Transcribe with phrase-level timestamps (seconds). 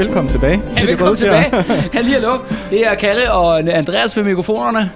[0.00, 0.62] Velkommen tilbage.
[0.80, 1.62] Ja, velkommen tilbage.
[1.96, 2.38] Halli hallo.
[2.70, 4.90] Det er Kalle og Andreas ved mikrofonerne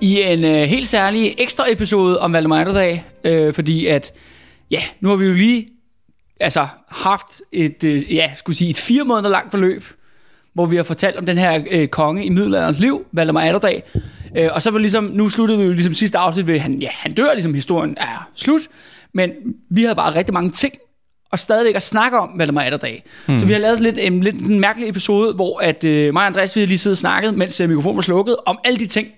[0.00, 4.12] i en øh, helt særlig ekstra episode om Valdemar øh, fordi at,
[4.70, 5.68] ja, nu har vi jo lige
[6.40, 9.84] altså, haft et, øh, ja, skulle sige, et fire måneder langt forløb,
[10.54, 13.82] hvor vi har fortalt om den her øh, konge i middelalderens liv, Valdemar Atterdag.
[14.36, 16.88] Øh, og så var ligesom, nu sluttede vi jo ligesom sidste afsnit ved, han, ja,
[16.90, 18.62] han dør, ligesom historien er slut.
[19.14, 19.30] Men
[19.70, 20.74] vi havde bare rigtig mange ting
[21.32, 23.04] og stadigvæk at snakke om Valdemar Atterdag.
[23.26, 23.38] Hmm.
[23.38, 26.26] Så vi har lavet lidt en, lidt en mærkelig episode, hvor at, øh, mig og
[26.26, 28.86] Andreas, vi har lige siddet og snakket, mens øh, mikrofonen var slukket, om alle de
[28.86, 29.08] ting,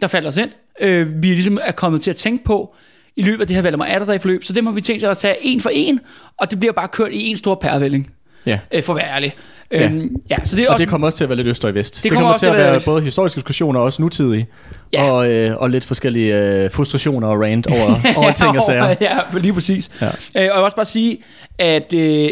[0.00, 0.50] der faldt os ind.
[0.80, 2.74] Øh, vi ligesom er kommet til at tænke på
[3.16, 4.44] i løbet af det her Valdemar Atterdag forløb.
[4.44, 6.00] Så det må vi tænke sig at tage en for en,
[6.38, 8.10] og det bliver bare kørt i en stor pærevælling.
[8.46, 8.58] Ja.
[8.72, 9.34] Øh, for at være ærlig.
[9.72, 9.84] Ja.
[9.84, 10.82] Øhm, ja, så det er Og også...
[10.82, 11.94] det kommer også til at være lidt øst og vest.
[11.96, 14.46] Det, det kommer kommer til at være være- både historiske diskussioner og også nutidige.
[14.92, 15.10] Ja.
[15.10, 18.94] Og, øh, og lidt forskellige øh, frustrationer og rant over, over ting og sager.
[19.00, 19.90] ja, lige præcis.
[20.00, 20.06] Ja.
[20.06, 21.18] Øh, og jeg vil også bare sige,
[21.58, 22.30] at øh,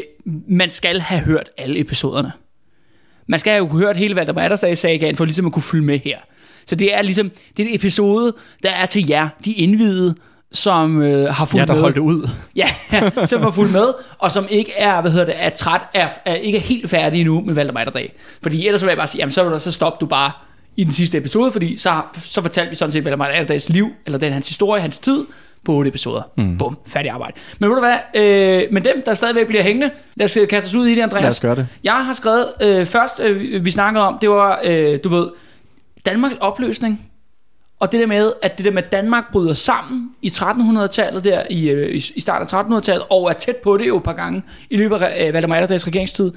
[0.48, 2.32] man skal have hørt alle episoderne.
[3.26, 6.18] Man skal have hørt hele Valdemar Atterdag sagaen for ligesom at kunne følge med her.
[6.66, 10.14] Så det er ligesom, det er en episode, der er til jer, de indvidede,
[10.54, 11.80] som øh, har fulgt Ja, der med.
[11.82, 12.28] holdt det ud.
[12.56, 12.66] Ja,
[13.26, 13.86] som har fulgt med,
[14.18, 17.20] og som ikke er, hvad hedder det, er træt, er, er ikke er helt færdig
[17.20, 18.14] endnu med Valdemar Atterdag.
[18.42, 20.30] Fordi ellers vil jeg bare sige, jamen så, så stop du bare
[20.76, 24.18] i den sidste episode, fordi så, så fortalte vi sådan set Valdemar Atterdags liv, eller
[24.18, 25.24] den hans historie, hans tid,
[25.64, 26.22] på otte episoder.
[26.36, 26.58] Mm.
[26.58, 27.32] Bum, færdig arbejde.
[27.58, 30.66] Men ved du hvad, øh, men dem, der stadigvæk bliver hængende, lad os øh, kaste
[30.66, 31.22] os ud i det, Andreas.
[31.22, 31.66] Lad os gøre det.
[31.84, 35.26] Jeg har skrevet, øh, først øh, vi- vi snakkede om, det var, øh, du ved,
[36.06, 37.00] Danmarks opløsning,
[37.80, 41.40] og det der med, at det der med at Danmark bryder sammen i 1300-tallet der,
[41.50, 44.42] øh, i, i- starten af 1300-tallet, og er tæt på det jo et par gange
[44.70, 46.32] i løbet af øh, Valdemar Atterdags regeringstid.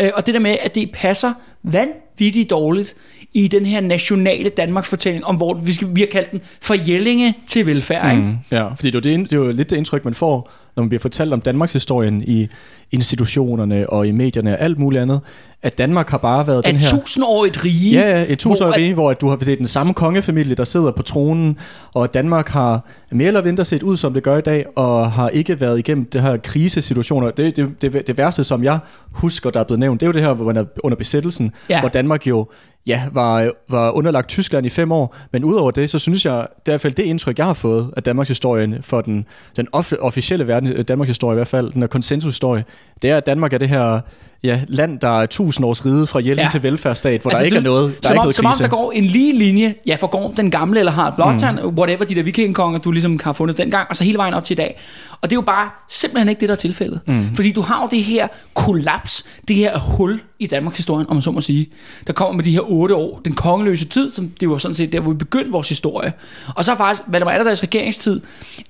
[0.00, 1.32] Øh, og det der med, at det passer
[1.62, 2.96] vanvittigt dårligt
[3.36, 6.74] i den her nationale Danmarks fortælling, om hvor vi, skal, vi har kaldt den fra
[6.88, 8.12] Jellinge til velfærd.
[8.12, 8.26] Ikke?
[8.26, 10.50] Mm, ja, fordi det er, jo det, det er jo lidt det indtryk, man får,
[10.76, 12.48] når man bliver fortalt om Danmarks historien i
[12.92, 15.20] institutionerne og i medierne og alt muligt andet,
[15.62, 16.98] at Danmark har bare været At den her...
[17.00, 19.94] tusindårigt rige, Ja, ja, et tusindårigt rige, hvor at du har det er den samme
[19.94, 21.58] kongefamilie, der sidder på tronen,
[21.94, 25.28] og Danmark har mere eller mindre set ud, som det gør i dag, og har
[25.28, 27.30] ikke været igennem det her krisesituationer.
[27.30, 28.78] Det, det, det, det værste, som jeg
[29.10, 31.52] husker, der er blevet nævnt, det er jo det her, hvor man er under besættelsen,
[31.70, 31.80] Ja.
[31.80, 32.46] hvor Danmark jo
[32.86, 36.34] ja, var, øh, var underlagt Tyskland i fem år, men udover det, så synes jeg,
[36.34, 39.26] det er i hvert fald det indtryk, jeg har fået af Danmarks historien, for den,
[39.56, 39.68] den
[40.00, 42.64] officielle verden, øh, Danmarks historie i hvert fald, den her konsensushistorie,
[43.02, 44.00] det er, at Danmark er det her
[44.42, 46.48] ja, land, der er tusind års ride fra hjælp Ja.
[46.50, 48.34] til velfærdsstat, hvor altså, der ikke du- er noget, der som er ikke om, noget
[48.34, 48.62] som om krise.
[48.62, 51.78] der går en lige linje, ja, for går den gamle eller har Blåtand, mm.
[51.78, 54.54] whatever, de der vikingkonger, du ligesom har fundet dengang, og så hele vejen op til
[54.54, 54.78] i dag.
[55.20, 57.00] Og det er jo bare simpelthen ikke det, der er tilfældet.
[57.06, 57.34] Mm.
[57.34, 61.22] Fordi du har jo det her kollaps, det her hul i Danmarks historie, om man
[61.22, 61.66] så må sige,
[62.06, 64.92] der kommer med de her otte år, den kongeløse tid, som det var sådan set
[64.92, 66.12] der, hvor vi begyndte vores historie.
[66.56, 68.20] Og så faktisk, Valdemar Atterdags regeringstid,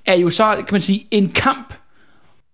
[0.07, 1.75] er jo så, kan man sige, en kamp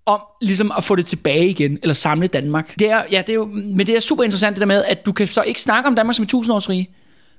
[0.06, 2.74] om ligesom at få det tilbage igen, eller samle Danmark.
[2.78, 5.06] Det er, ja, det er jo, men det er super interessant det der med, at
[5.06, 6.90] du kan så ikke snakke om Danmark som et tusindårsrige,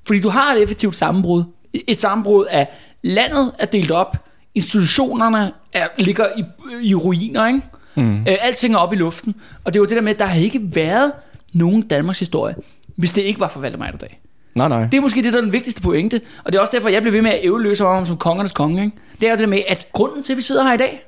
[0.07, 1.43] fordi du har et effektivt sammenbrud.
[1.87, 2.67] Et sammenbrud af
[3.01, 4.17] landet er delt op,
[4.55, 6.43] institutionerne er, ligger i,
[6.81, 7.61] i ruiner, ikke?
[7.95, 8.17] Mm.
[8.17, 10.25] Øh, alting er oppe i luften, og det er jo det der med, at der
[10.25, 11.11] har ikke været
[11.53, 12.55] nogen Danmarks historie,
[12.95, 14.19] hvis det ikke var for Valdemar Atterdag.
[14.55, 14.83] Nej, nej.
[14.85, 17.01] Det er måske det, der er den vigtigste pointe, og det er også derfor, jeg
[17.01, 18.83] bliver ved med at æveløse om som kongernes konge.
[18.83, 18.97] Ikke?
[19.21, 21.05] Det er det der med, at grunden til, at vi sidder her i dag,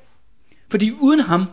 [0.70, 1.44] fordi uden ham,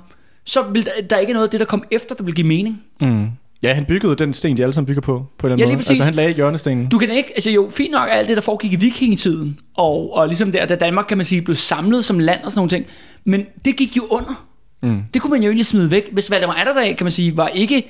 [0.46, 2.48] så vil der, der er ikke noget af det, der kom efter, der vil give
[2.48, 2.82] mening.
[3.02, 3.28] Mm.
[3.64, 5.72] Ja, han byggede den sten, de alle sammen bygger på, på den Ja, måde.
[5.72, 5.90] lige præcis.
[5.90, 6.90] Altså, han lagde hjørnestenen.
[6.90, 10.28] Du kan ikke, altså jo, fint nok alt det, der foregik i vikingetiden, og, og
[10.28, 12.86] ligesom der, da Danmark, kan man sige, blev samlet som land og sådan nogle ting,
[13.26, 14.46] men det gik jo under.
[14.84, 15.02] Mm.
[15.14, 17.84] Det kunne man jo egentlig smide væk, hvis Valdemar Atterdag, kan man sige, var ikke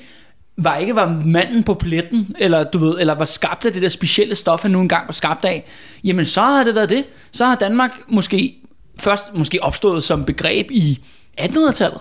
[0.57, 3.89] var ikke var manden på pletten, eller du ved, eller var skabt af det der
[3.89, 5.65] specielle stof, han nu engang var skabt af,
[6.03, 7.03] jamen så har det været det.
[7.31, 8.55] Så har Danmark måske
[8.99, 10.99] først måske opstået som begreb i
[11.41, 11.99] 1800-tallet.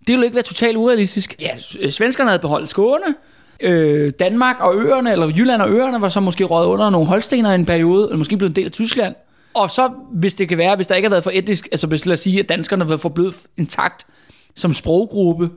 [0.00, 1.34] Det ville jo ikke være totalt urealistisk.
[1.40, 3.14] Ja, s- svenskerne havde beholdt Skåne,
[3.60, 7.52] øh, Danmark og øerne, eller Jylland og øerne, var så måske røget under nogle holstener
[7.52, 9.14] i en periode, eller måske blevet en del af Tyskland.
[9.54, 12.06] Og så, hvis det kan være, hvis der ikke har været for etnisk, altså hvis
[12.06, 14.06] lad os sige, at danskerne var forblevet intakt
[14.56, 15.50] som sproggruppe,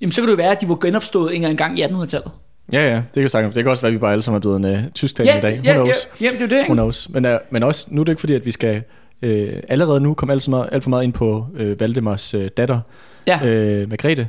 [0.00, 2.30] jamen så kan det jo være, at de var genopstået en gang i 1800-tallet.
[2.72, 3.54] Ja, ja, det kan sagtens.
[3.54, 5.40] Det kan også være, at vi bare alle sammen er blevet en uh, tysktalende i
[5.42, 5.74] dag.
[5.76, 6.72] Who ja, ja, jamen, det er det, Who ikke?
[6.72, 7.08] knows?
[7.08, 8.82] Men, uh, men også, nu er det ikke fordi, at vi skal
[9.22, 9.30] uh,
[9.68, 12.80] allerede nu komme alt, så meget, alt for meget ind på uh, Valdemars uh, datter,
[13.26, 13.36] Ja.
[13.82, 14.28] uh, Margrethe.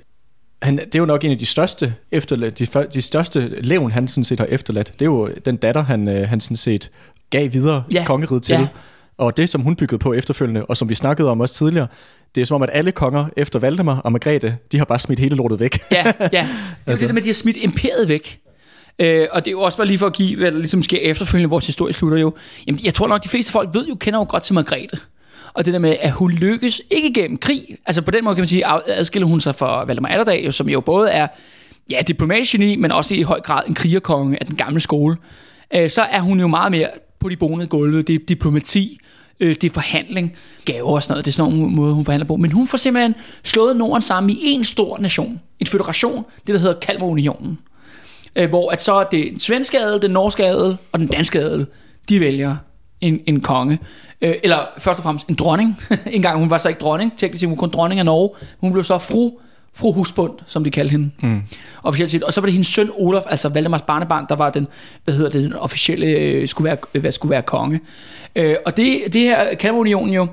[0.62, 4.08] Han, det er jo nok en af de største, efterladt, de, de største levn, han
[4.08, 4.88] sådan set har efterladt.
[4.94, 6.92] Det er jo den datter, han, uh, han sådan set
[7.30, 8.04] gav videre Ja.
[8.06, 8.54] kongeriget til.
[8.54, 8.68] Ja.
[9.18, 11.88] Og det, som hun byggede på efterfølgende, og som vi snakkede om også tidligere,
[12.36, 15.20] det er som om, at alle konger efter Valdemar og Margrethe, de har bare smidt
[15.20, 15.80] hele lortet væk.
[15.92, 16.12] Ja, ja.
[16.32, 16.48] Det er altså.
[16.88, 17.02] Altså.
[17.02, 18.40] det der med, at de har smidt imperiet væk.
[19.00, 21.00] Øh, og det er jo også bare lige for at give, hvad der ligesom sker
[21.00, 22.33] efterfølgende, vores historie slutter jo.
[22.68, 24.97] Jamen, jeg tror nok, de fleste folk ved jo, kender jo godt til Margrethe.
[25.53, 27.77] Og det der med, at hun lykkes ikke gennem krig.
[27.86, 30.69] Altså på den måde kan man sige, adskiller hun sig fra Valdemar Atterdag, jo, som
[30.69, 31.27] jo både er
[31.89, 35.18] ja, diplomatisk geni, men også i høj grad en krigerkonge af den gamle skole,
[35.74, 36.88] øh, så er hun jo meget mere
[37.19, 38.01] på de bonede gulve.
[38.01, 39.00] Det er diplomati,
[39.39, 40.33] øh, det er forhandling,
[40.65, 41.25] gaver og sådan noget.
[41.25, 42.36] Det er sådan nogle måde, hun forhandler på.
[42.36, 45.41] Men hun får simpelthen slået Norden sammen i en stor nation.
[45.59, 47.59] En federation, det der hedder Kalmarunionen.
[48.36, 51.40] Øh, hvor at så er det den svenske adel, den norske adel og den danske
[51.40, 51.68] adel,
[52.10, 52.56] de vælger
[53.02, 53.80] en, en konge.
[54.22, 55.82] Øh, eller først og fremmest en dronning.
[56.06, 58.30] en gang hun var så ikke dronning, teknisk set hun kun dronning af Norge.
[58.62, 59.32] Hun blev så fru
[59.76, 61.12] fru Husbund, som de kaldte hende.
[61.22, 61.42] Mm.
[61.84, 62.24] Officielt set.
[62.24, 64.68] Og så var det hendes søn Olof, altså Valdemars barnebarn, der var den,
[65.04, 67.80] hvad hedder det, den officielle, øh, skulle være, øh, hvad skulle være konge.
[68.36, 70.28] Øh, og det, det her Kalmarunionen jo,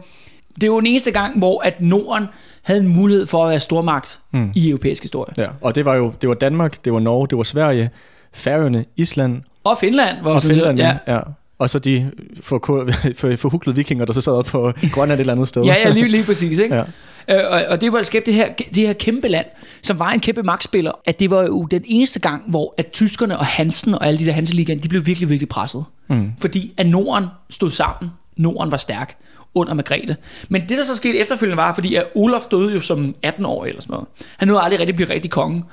[0.55, 2.27] det er jo den eneste gang, hvor at Norden
[2.63, 4.53] havde en mulighed for at være stormagt mm.
[4.55, 5.35] i europæisk historie.
[5.39, 7.91] Ja, og det var jo det var Danmark, det var Norge, det var Sverige,
[8.33, 9.43] Færøerne, Island.
[9.65, 10.17] Og Finland.
[10.23, 10.97] Var og Finland, ja.
[11.07, 11.21] ja.
[11.59, 12.11] Og så de
[12.43, 15.63] forhuklede vikinger, der så sad på Grønland et eller andet sted.
[15.63, 16.59] ja, ja, lige, lige præcis.
[16.59, 16.75] Ikke?
[16.75, 16.83] Ja.
[17.29, 19.47] Øh, og, og det var skabt det her, det her kæmpe land,
[19.83, 23.39] som var en kæmpe magtspiller, at det var jo den eneste gang, hvor at tyskerne
[23.39, 25.85] og Hansen og alle de der Hanseligaen, de blev virkelig, virkelig presset.
[26.09, 26.33] Mm.
[26.41, 28.11] Fordi at Norden stod sammen.
[28.37, 29.17] Norden var stærk
[29.55, 30.17] under Margrethe.
[30.49, 33.65] Men det, der så skete efterfølgende, var, fordi at Olaf døde jo som 18 år
[33.65, 34.09] eller sådan noget.
[34.37, 35.65] Han nåede aldrig rigtig blive rigtig konge.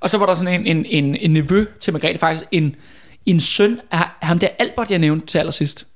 [0.00, 2.76] Og så var der sådan en, en, en, en nevø til Margrethe, faktisk en,
[3.26, 5.86] en søn af ham der Albert, jeg nævnte til allersidst.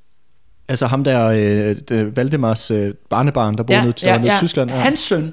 [0.68, 4.36] Altså ham der, øh, det, Valdemars øh, barnebarn, der boede ja, nede, ja, nede ja.
[4.36, 4.70] i Tyskland.
[4.70, 4.76] Ja.
[4.76, 5.32] Hans søn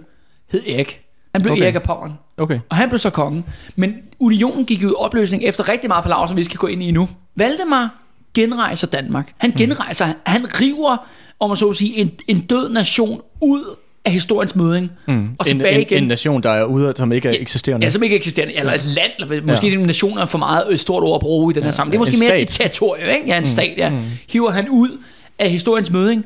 [0.52, 1.02] hed Erik.
[1.34, 1.64] Han blev okay.
[1.64, 2.14] Erik af Pommern.
[2.38, 2.60] Okay.
[2.70, 3.44] Og han blev så konge.
[3.76, 6.84] Men unionen gik jo i opløsning efter rigtig meget palaver, som vi skal gå ind
[6.84, 7.10] i nu.
[7.36, 7.96] Valdemar
[8.34, 9.34] genrejser Danmark.
[9.38, 9.56] Han mm.
[9.56, 10.14] genrejser, mm.
[10.26, 11.08] han river,
[11.40, 13.76] om man så sige, en, en død nation ud
[14.06, 14.92] af historiens møding.
[15.08, 15.30] Mm.
[15.40, 16.04] Og tilbage en, igen.
[16.04, 17.86] En nation, der er ude, som ikke er eksisterende.
[17.86, 18.56] Ja, som ikke er eksisterende.
[18.56, 19.74] Eller et land, eller måske ja.
[19.74, 22.06] en nation er for meget et stort ord at bruge i den her ja, sammenhæng.
[22.06, 23.28] Det er måske mere et territorium, ikke?
[23.28, 23.46] Ja, en mm.
[23.46, 23.90] stat, ja.
[23.90, 24.02] Mm.
[24.30, 24.98] Hiver han ud
[25.40, 26.26] af historiens møding,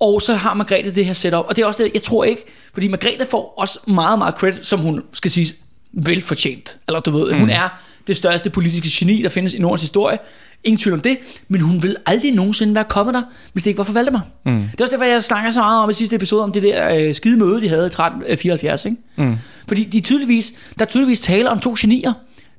[0.00, 1.44] og så har Margrethe det her setup.
[1.48, 2.42] Og det er også det, jeg tror ikke,
[2.74, 5.54] fordi Margrethe får også meget, meget credit, som hun skal sige,
[5.92, 6.78] velfortjent.
[6.88, 7.38] Eller du ved, mm.
[7.38, 7.68] hun er
[8.06, 10.18] det største politiske geni, der findes i Nordens historie.
[10.64, 11.18] Ingen tvivl om det,
[11.48, 13.22] men hun vil aldrig nogensinde være kommet der,
[13.52, 14.22] hvis det ikke var for Valdemar.
[14.46, 14.52] Mm.
[14.52, 16.94] Det er også derfor, jeg snakker så meget om i sidste episode, om det der
[16.94, 18.84] øh, skide møde, de havde i 1374.
[18.84, 18.96] Ikke?
[19.16, 19.36] Mm.
[19.68, 22.12] Fordi de tydeligvis, der er tydeligvis tale om to genier,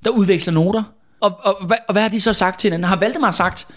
[0.06, 0.84] der udveksler noter.
[1.20, 2.90] Og, og, og, hvad, og hvad har de så sagt til hinanden?
[2.90, 3.68] Har Valdemar sagt,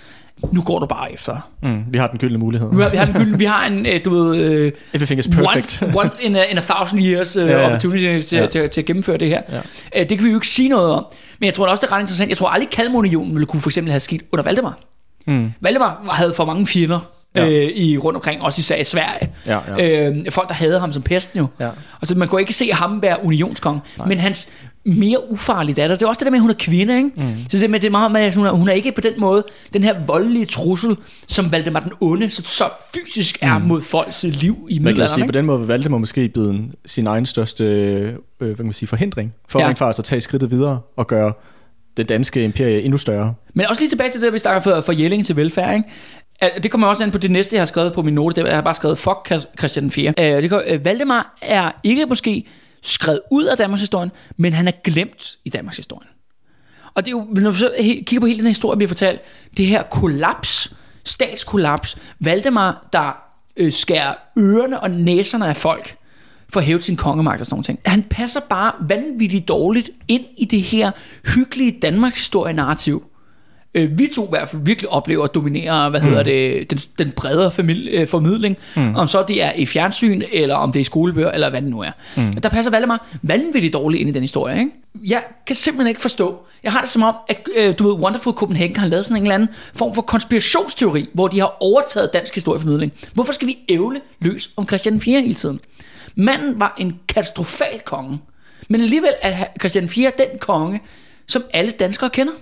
[0.53, 1.51] nu går du bare efter.
[1.63, 2.69] Mm, vi har den gyldne mulighed.
[2.77, 4.67] Vi har, vi har den gyldne, vi har en, øh, du ved...
[4.67, 5.83] Uh, Everything is perfect.
[5.83, 7.67] Once, once in, a, in a thousand years uh, ja, ja.
[7.67, 8.47] opportunity til, ja.
[8.47, 9.43] til, til, at gennemføre det her.
[9.49, 9.59] Ja.
[9.59, 11.05] Uh, det kan vi jo ikke sige noget om.
[11.39, 12.29] Men jeg tror også, det er ret interessant.
[12.29, 14.79] Jeg tror aldrig, Kalmunionen ville kunne for eksempel have skidt under Valdemar.
[15.27, 15.53] Mm.
[15.61, 17.01] Valdemar havde for mange fjender
[17.45, 17.49] ja.
[17.49, 19.31] øh, i rundt omkring, også især i Sverige.
[19.47, 20.09] Ja, ja.
[20.11, 21.47] Øh, folk, der havde ham som pesten jo.
[21.61, 21.69] Ja.
[22.01, 24.09] Og så man kunne ikke se ham være unionskong, Nej.
[24.09, 24.49] men hans
[24.85, 27.11] mere ufarlige datter, det er også det der med, at hun er kvinde, ikke?
[27.17, 27.37] Mm.
[27.51, 29.13] Så det, med, det er meget med, at hun er, hun er ikke på den
[29.19, 30.97] måde, den her voldelige trussel,
[31.29, 32.65] som Valdemar den onde, så, så
[32.95, 33.65] fysisk er mm.
[33.65, 35.09] mod folks liv i middelalderen.
[35.09, 38.73] sige, på den måde vil Valdemar måske blive sin egen største øh, hvad kan man
[38.73, 39.69] sige, forhindring, for ja.
[39.69, 41.33] rent faktisk at tage skridtet videre og gøre
[41.97, 43.35] det danske imperie endnu større.
[43.55, 45.77] Men også lige tilbage til det, vi snakker for, for Jelling til velfærd.
[45.77, 45.89] Ikke?
[46.41, 48.45] Det kommer også an på det næste, jeg har skrevet på min note.
[48.45, 50.15] Jeg har bare skrevet, fuck Christian 4.
[50.19, 52.47] Øh, det kommer, øh, Valdemar er ikke måske
[52.83, 56.09] skrevet ud af Danmarks historie, men han er glemt i Danmarks historie.
[56.95, 58.89] Og det er jo, når vi så kigger på hele den her historie, vi har
[58.89, 59.21] fortalt,
[59.57, 60.73] det her kollaps,
[61.05, 63.23] statskollaps, Valdemar, der
[63.57, 65.97] øh, skærer ørerne og næserne af folk,
[66.53, 67.81] for at hæve sin kongemagt og sådan noget.
[67.87, 70.91] Han passer bare vanvittigt dårligt ind i det her
[71.35, 73.05] hyggelige Danmarks historie narrativ
[73.75, 76.07] øh, vi to i hvert fald virkelig oplever at dominere, hvad mm.
[76.07, 78.95] hedder det, den, den bredere familie, øh, formidling, mm.
[78.97, 81.71] om så det er i fjernsyn, eller om det er i skolebøger, eller hvad det
[81.71, 81.91] nu er.
[82.17, 82.33] Mm.
[82.33, 84.71] Der passer Valdemar vanvittigt dårligt ind i den historie, ikke?
[85.05, 86.39] Jeg kan simpelthen ikke forstå.
[86.63, 89.23] Jeg har det som om, at øh, du ved, Wonderful Copenhagen har lavet sådan en
[89.23, 92.93] eller anden form for konspirationsteori, hvor de har overtaget dansk historieformidling.
[93.15, 95.61] Hvorfor skal vi ævle løs om Christian 4 hele tiden?
[96.15, 98.19] Manden var en katastrofal konge,
[98.69, 100.81] men alligevel er Christian 4 den konge,
[101.27, 102.33] som alle danskere kender.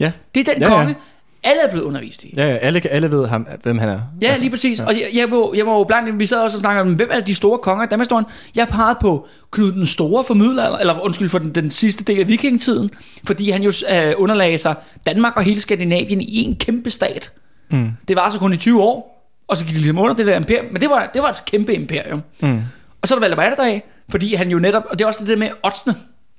[0.00, 0.12] Ja.
[0.34, 1.50] Det er den ja, konge, ja.
[1.50, 2.34] alle er blevet undervist i.
[2.36, 4.00] Ja, ja alle, alle ved, ham, hvem han er.
[4.22, 4.78] Ja, altså, lige præcis.
[4.78, 4.84] Ja.
[4.84, 7.08] Og jeg, jeg, må, jeg må jo blandt vi sad også og snakkede om, hvem
[7.12, 8.26] er de store konger i Danmarkshistorien?
[8.56, 12.28] Jeg pegede på Knud den Store formidler, eller undskyld for den, den sidste del af
[12.28, 12.90] vikingetiden,
[13.24, 14.74] fordi han jo øh, underlagde sig
[15.06, 17.32] Danmark og hele Skandinavien i en kæmpe stat.
[17.70, 17.90] Mm.
[18.08, 19.12] Det var altså kun i 20 år,
[19.48, 21.44] og så gik de ligesom under det der imperium, men det var, det var et
[21.44, 22.22] kæmpe imperium.
[22.42, 22.60] Mm.
[23.02, 25.38] Og så er der Valdemar Atterdag, fordi han jo netop, og det er også det
[25.38, 25.94] med oddsene.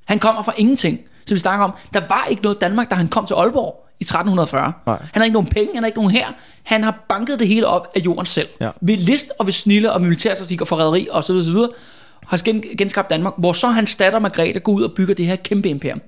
[0.05, 1.73] Han kommer fra ingenting som vi snakker om.
[1.93, 4.73] Der var ikke noget Danmark, da han kom til Aalborg i 1340.
[4.85, 4.97] Nej.
[5.01, 6.27] Han har ikke nogen penge, han har ikke nogen her.
[6.63, 8.47] Han har banket det hele op af jorden selv.
[8.61, 8.69] Ja.
[8.81, 11.69] Ved list og ved snille og militærstatistik og forræderi og så videre,
[12.27, 15.35] har gen, genskabt Danmark, hvor så hans datter Margrethe går ud og bygger det her
[15.35, 16.01] kæmpe imperium.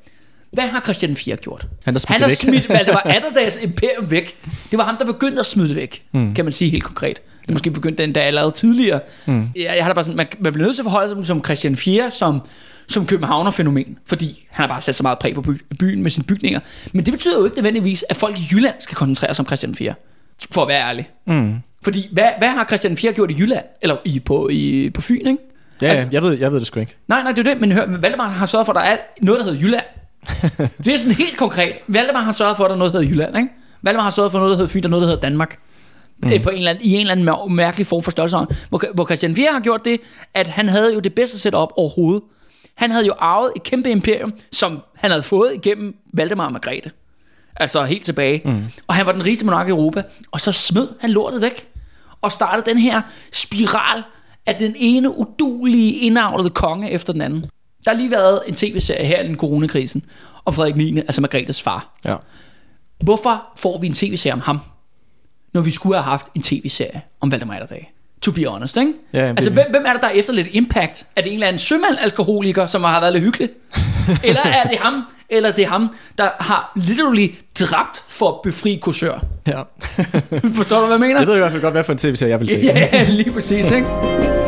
[0.52, 1.68] Hvad har Christian 4 gjort?
[1.86, 4.36] Han har smidt, han har smidt Valdemar Atterdags imperium væk.
[4.72, 6.34] Det var ham, der begyndte at smide det væk, mm.
[6.34, 7.22] kan man sige helt konkret.
[7.42, 9.00] Det måske begyndte den der allerede tidligere.
[9.26, 9.50] Mm.
[9.56, 11.44] Jeg, jeg har da bare sådan, man, man bliver nødt til at forholde sig som
[11.44, 12.42] Christian 4, som
[12.88, 16.24] som københavnerfænomen, fordi han har bare sat så meget præg på by- byen med sine
[16.25, 16.60] bygninger.
[16.94, 19.75] Men det betyder jo ikke nødvendigvis, at folk i Jylland skal koncentrere sig om Christian
[19.75, 19.94] 4.
[20.51, 21.10] For at være ærlig.
[21.27, 21.56] Mm.
[21.84, 23.65] Fordi hvad, hvad har Christian 4 gjort i Jylland?
[23.82, 25.38] Eller i, på, i, på Fyn, ikke?
[25.82, 26.96] Ja, Altså- jeg, ved, jeg ved det sgu ikke.
[27.08, 29.39] Nej, nej, det er det, men hør, Valdemar har sørget for, at der er noget,
[29.39, 29.84] der hedder Jylland.
[30.86, 31.72] det er sådan helt konkret.
[31.88, 33.50] Valdemar har sørget for, at der er noget, der hedder Jylland, ikke?
[33.82, 35.58] Valdemar har sørget for noget, der hedder Fyn, der er noget, der hedder Danmark.
[36.24, 36.30] Mm.
[36.44, 38.38] På en eller anden, I en eller anden mær- mærkelig form for størrelse.
[38.70, 40.00] Hvor, hvor Christian 4 har gjort det,
[40.34, 42.24] at han havde jo det bedste setup overhovedet.
[42.75, 46.91] Han havde jo arvet et kæmpe imperium, som han havde fået igennem Valdemar og Margrethe.
[47.55, 48.41] Altså helt tilbage.
[48.46, 48.63] Mm.
[48.88, 50.03] Og han var den rigeste monark i Europa.
[50.32, 51.67] Og så smed han lortet væk.
[52.22, 53.01] Og startede den her
[53.34, 54.03] spiral
[54.46, 57.41] af den ene udulige indavlede konge efter den anden.
[57.86, 60.05] Der har lige været en tv-serie her i den coronakrisen
[60.46, 61.98] om Frederik 9., altså Margrethes far.
[62.05, 62.15] Ja.
[63.03, 64.60] Hvorfor får vi en tv-serie om ham,
[65.53, 67.95] når vi skulle have haft en tv-serie om Valdemar Atterdag?
[68.25, 68.94] To be honest, ikke?
[69.13, 71.05] Ja, jamen, altså, hvem, hvem er det, der er efter lidt impact?
[71.15, 73.50] Er det en eller anden sømand-alkoholiker, som har været lidt hyggelig?
[74.24, 77.27] eller er det ham, eller er det ham, der har literally
[77.60, 79.20] dræbt for at befri kursør?
[79.48, 79.62] ja.
[80.55, 81.20] Forstår du, hvad jeg mener?
[81.20, 82.60] jeg ved i hvert fald godt, hvad for en tv-serie jeg vil se.
[82.63, 84.45] Ja, lige præcis, ikke?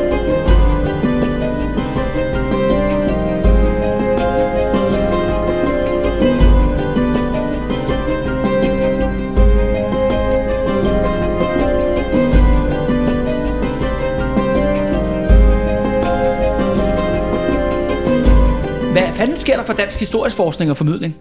[19.17, 21.15] Fanden sker der for dansk historisk forskning og formidling?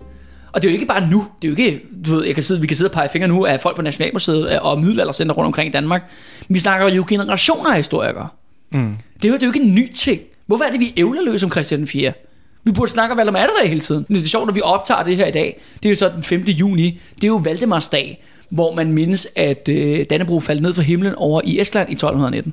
[0.53, 1.27] Og det er jo ikke bare nu.
[1.43, 3.29] Det er jo ikke, du ved, jeg kan sidde, vi kan sidde og pege fingre
[3.29, 6.11] nu af folk på Nationalmuseet og middelaldercenter rundt omkring i Danmark.
[6.49, 8.29] Vi snakker jo generationer af historikere.
[8.73, 8.95] Mm.
[9.23, 10.21] Det er, jo, det er jo ikke en ny ting.
[10.47, 12.13] Hvorfor er det, vi ævler løs om Christian 4?
[12.65, 14.07] Vi burde snakke om Valdemar Atterdag hele tiden.
[14.09, 15.61] Det er sjovt, når vi optager det her i dag.
[15.83, 16.41] Det er jo så den 5.
[16.41, 17.01] juni.
[17.15, 21.15] Det er jo Valdemars dag, hvor man mindes, at øh, Dannebro faldt ned fra himlen
[21.15, 22.53] over i Estland i 1219.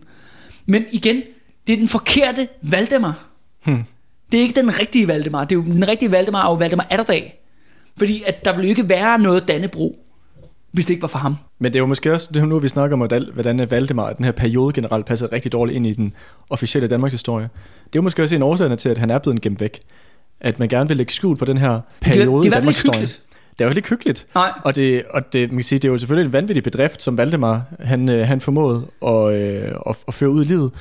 [0.66, 1.22] Men igen,
[1.68, 3.26] det er den forkerte Valdemar.
[3.64, 3.84] Hmm.
[4.32, 5.44] Det er ikke den rigtige Valdemar.
[5.44, 7.40] Det er jo, den rigtige Valdemar er jo Valdemar Atterdag.
[7.98, 10.00] Fordi at der ville jo ikke være noget Dannebro,
[10.72, 11.36] hvis det ikke var for ham.
[11.60, 13.00] Men det er jo måske også, det er nu, vi snakker om,
[13.34, 16.14] hvordan- Valdemar, den her periode generelt, passer rigtig dårligt ind i den
[16.50, 17.44] officielle Danmarks historie.
[17.84, 19.80] Det er jo måske også en årsag til, at han er blevet gemt væk.
[20.42, 22.62] At man gerne vil lægge skjul på den her det er periode i hvert i
[22.62, 23.08] Danmarks historie.
[23.60, 24.28] Det er jo ikke hyggeligt.
[24.36, 24.52] Nej.
[24.64, 27.18] Og, det, og det, man kan sige, det er jo selvfølgelig en vanvittig bedrift, som
[27.18, 30.72] Valdemar han, øh, han formåede at, øh, at, at føre ud i livet.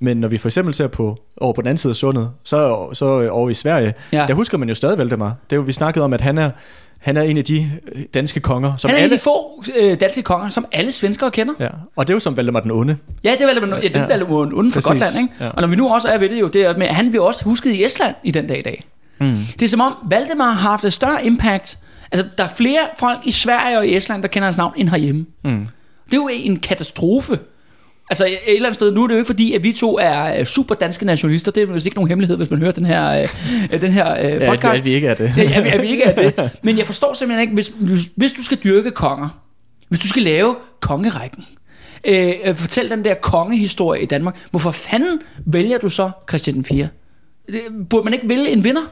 [0.00, 2.88] Men når vi for eksempel ser på over på den anden side af sundet, så,
[2.92, 4.24] så over i Sverige, Ja.
[4.28, 5.34] der husker man jo stadig Valdemar.
[5.50, 6.50] Det er jo, vi snakkede om, at han er,
[6.98, 9.16] han er en af de øh, danske konger, som Han er en af alle...
[9.16, 11.54] de få øh, danske konger, som alle svenskere kender.
[11.60, 12.96] Ja, og det er jo som Valdemar den onde.
[13.24, 14.22] Ja, det er vel ja, det er vel
[14.54, 14.88] uden for Præcis.
[14.88, 15.44] Gotland, ikke?
[15.44, 15.48] Ja.
[15.50, 17.44] Og når vi nu også er ved det jo, det er at han bliver også
[17.44, 18.84] husket i Estland i den dag i dag.
[19.20, 19.36] Mm.
[19.60, 21.78] Det er som om Valdemar har haft et større impact.
[22.12, 24.88] Altså, der er flere folk i Sverige og i Estland, der kender hans navn end
[24.88, 25.26] herhjemme.
[25.44, 25.66] Mm.
[26.06, 27.38] Det er jo en katastrofe.
[28.10, 30.40] Altså et eller andet sted, nu er det jo ikke fordi, at vi to er
[30.40, 31.52] øh, super danske nationalister.
[31.52, 33.28] Det er jo ikke nogen hemmelighed, hvis man hører den her,
[33.72, 34.72] øh, den her øh, Ja, podcast.
[34.74, 35.32] vi- at vi ikke er det.
[35.36, 36.50] Ja, at, vi- at vi ikke er det.
[36.62, 39.28] Men jeg forstår simpelthen ikke, hvis, hvis, hvis du skal dyrke konger,
[39.88, 41.44] hvis du skal lave kongerækken,
[42.04, 46.64] øh, øh, fortæl den der kongehistorie i Danmark, hvorfor fanden vælger du så Christian den
[46.64, 46.88] 4?
[47.46, 47.60] Det,
[47.90, 48.82] burde man ikke vælge en vinder?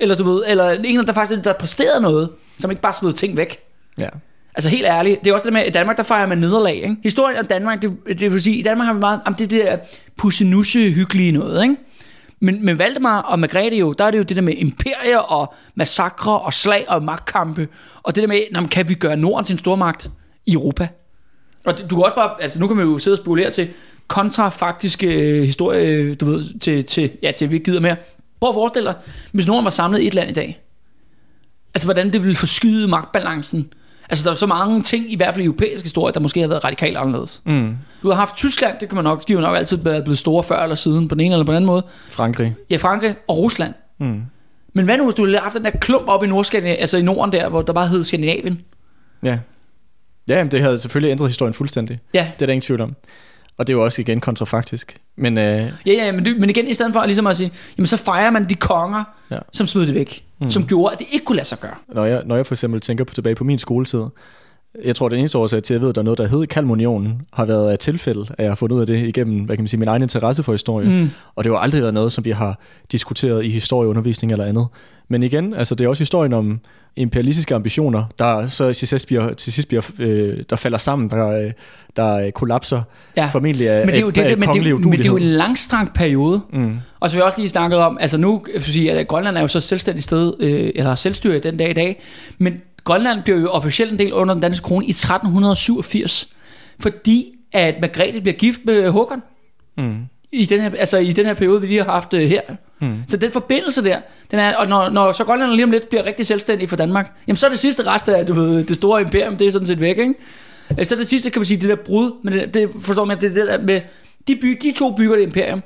[0.00, 2.28] Eller du ved, eller en, der faktisk der præsterede noget,
[2.58, 3.58] som ikke bare smed ting væk?
[4.00, 4.08] ja.
[4.54, 6.74] Altså helt ærligt, det er også det med, at i Danmark der fejrer man nederlag,
[6.74, 6.96] ikke?
[7.02, 9.76] Historien om Danmark, det, det vil sige, i Danmark har vi meget, om det der
[10.18, 11.76] pussenusse hyggelige noget, ikke?
[12.40, 15.54] Men, men Valdemar og Margrethe jo, der er det jo det der med imperier og
[15.74, 17.68] massakre og slag og magtkampe,
[18.02, 20.10] og det der med, når man kan vi gøre Norden til en stormagt
[20.46, 20.88] i Europa?
[21.64, 23.68] Og det- du kan også bare, altså nu kan man jo sidde og spekulere til
[24.06, 25.06] kontrafaktiske
[25.38, 27.96] øh, historie, øh, du ved, til, til, ja, til vi gider mere.
[28.40, 28.94] Prøv at forestille dig,
[29.32, 30.60] hvis Norden var samlet i et land i dag,
[31.74, 33.72] altså hvordan det ville forskyde magtbalancen.
[34.14, 36.48] Altså der er så mange ting, i hvert fald i europæisk historie, der måske har
[36.48, 37.42] været radikalt anderledes.
[37.44, 37.76] Mm.
[38.02, 40.18] Du har haft Tyskland, det kan man nok, de har jo nok altid været blevet
[40.18, 41.82] store før eller siden, på den ene eller på den anden måde.
[42.10, 42.54] Frankrig.
[42.70, 43.74] Ja, Frankrig og Rusland.
[44.00, 44.22] Mm.
[44.74, 47.02] Men hvad nu, hvis du have haft den der klump op i Nordskandinavien, altså i
[47.02, 48.60] Norden der, hvor der bare hed Skandinavien?
[49.22, 49.38] Ja.
[50.28, 52.00] Ja, jamen, det havde selvfølgelig ændret historien fuldstændig.
[52.14, 52.96] Ja, Det er der ingen tvivl om.
[53.58, 54.96] Og det er jo også igen kontrafaktisk.
[55.16, 57.86] Men øh, ja, ja men, det, men igen, i stedet for ligesom at sige, jamen
[57.86, 59.38] så fejrer man de konger, ja.
[59.52, 60.24] som smed det væk.
[60.44, 60.50] Mm.
[60.50, 61.74] Som gjorde, at det ikke kunne lade sig gøre.
[61.88, 64.04] når, jeg, når jeg for eksempel tænker på, tilbage på min skoletid,
[64.84, 66.46] jeg tror, den eneste årsag til, at jeg ved, at der er noget, der hed
[66.46, 69.62] Kalmunionen, har været af tilfælde, at jeg har fundet ud af det igennem, hvad kan
[69.62, 70.88] man sige, min egen interesse for historie.
[70.88, 71.10] Mm.
[71.34, 72.58] Og det har aldrig været noget, som vi har
[72.92, 74.66] diskuteret i historieundervisning eller andet.
[75.08, 76.60] Men igen, altså det er også historien om
[76.96, 81.28] imperialistiske ambitioner, der så til sidst bliver, til sidst bliver øh, der falder sammen, der,
[81.28, 81.52] øh,
[81.96, 82.82] der øh, kollapser,
[83.16, 83.26] Ja.
[83.26, 85.16] formentlig af, Men det er jo, af, det, af men, det, men det er jo
[85.16, 86.40] en langstrakt periode.
[86.52, 86.76] Mm.
[87.00, 89.60] Og så jeg også lige snakket om, altså nu, sige, at Grønland er jo så
[89.60, 92.02] selvstændigt sted, øh, eller selvstyre den dag i dag,
[92.38, 96.28] men Grønland bliver jo officielt en del under den danske krone i 1387,
[96.80, 99.22] fordi at Margrethe bliver gift med Håkon
[99.76, 99.94] Mm.
[100.32, 102.40] i den her, altså i den her periode, vi lige har haft øh, her.
[102.78, 102.98] Hmm.
[103.08, 103.98] Så den forbindelse der,
[104.30, 107.12] den er, og når, når så Grønland lige om lidt bliver rigtig selvstændig for Danmark,
[107.26, 109.66] jamen så er det sidste rest af, du ved, det store imperium, det er sådan
[109.66, 110.14] set væk, ikke?
[110.78, 113.20] Øh, Så det sidste, kan man sige, det der brud, men det, det forstår man,
[113.20, 113.80] det er det der med,
[114.28, 115.62] de, by, de to bygger det imperium,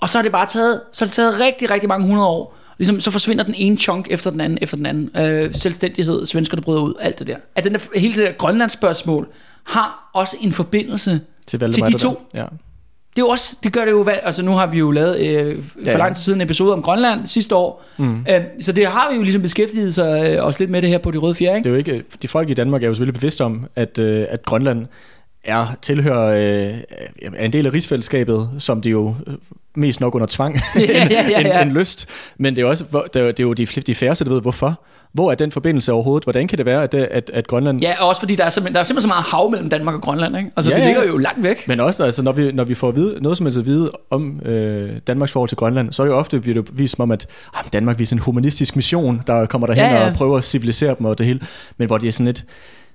[0.00, 2.56] og så er det bare taget, så er det taget rigtig, rigtig mange hundrede år,
[2.78, 5.10] Ligesom, så forsvinder den ene chunk efter den anden, efter den anden.
[5.16, 7.36] Øh, selvstændighed, svenskerne bryder ud, alt det der.
[7.54, 9.28] At den der, hele det der Grønlands spørgsmål
[9.64, 12.22] har også en forbindelse Til, til de to.
[12.34, 12.44] Ja.
[13.16, 15.80] Det, er også, det gør det jo, altså nu har vi jo lavet øh, for
[15.84, 15.96] Ja, ja.
[15.96, 18.26] lang tid siden en episode om Grønland sidste år, mm.
[18.30, 20.98] øh, så det har vi jo ligesom beskæftiget sig øh, også lidt med det her
[20.98, 21.68] på de røde fjerde, ikke?
[21.68, 24.26] Det er jo ikke, de folk i Danmark er jo selvfølgelig bevidste om, at, øh,
[24.28, 24.86] at Grønland
[25.44, 26.26] er tilhører
[26.72, 26.78] øh,
[27.34, 29.34] er en del af rigsfællesskabet, som de jo øh,
[29.74, 31.62] mest nok under tvang Ja, ja, ja, end, ja.
[31.62, 32.08] end lyst.
[32.38, 32.84] Men det er, også,
[33.14, 34.80] det er, jo- det er jo de, de færreste, der ved hvorfor.
[35.12, 36.24] Hvor er den forbindelse overhovedet?
[36.24, 37.80] Hvordan kan det være, at, det, at, at Grønland...
[37.80, 39.94] Ja, og også fordi der er, simpelthen, der er simpelthen så meget hav mellem Danmark
[39.94, 40.50] og Grønland, ikke?
[40.56, 40.86] Altså Ja, det ja.
[40.86, 41.68] ligger jo langt væk.
[41.68, 43.90] Men også, altså, når, vi, når vi får at vide, noget som helst at vide
[44.10, 47.02] om øh, Danmarks forhold til Grønland, så er det jo ofte bliver det vist som
[47.02, 50.06] om, at ah, men Danmark viser en humanistisk mission, der kommer derhen Ja, ja.
[50.06, 51.40] og prøver at civilisere dem og det hele.
[51.76, 52.44] Men hvor det er sådan lidt...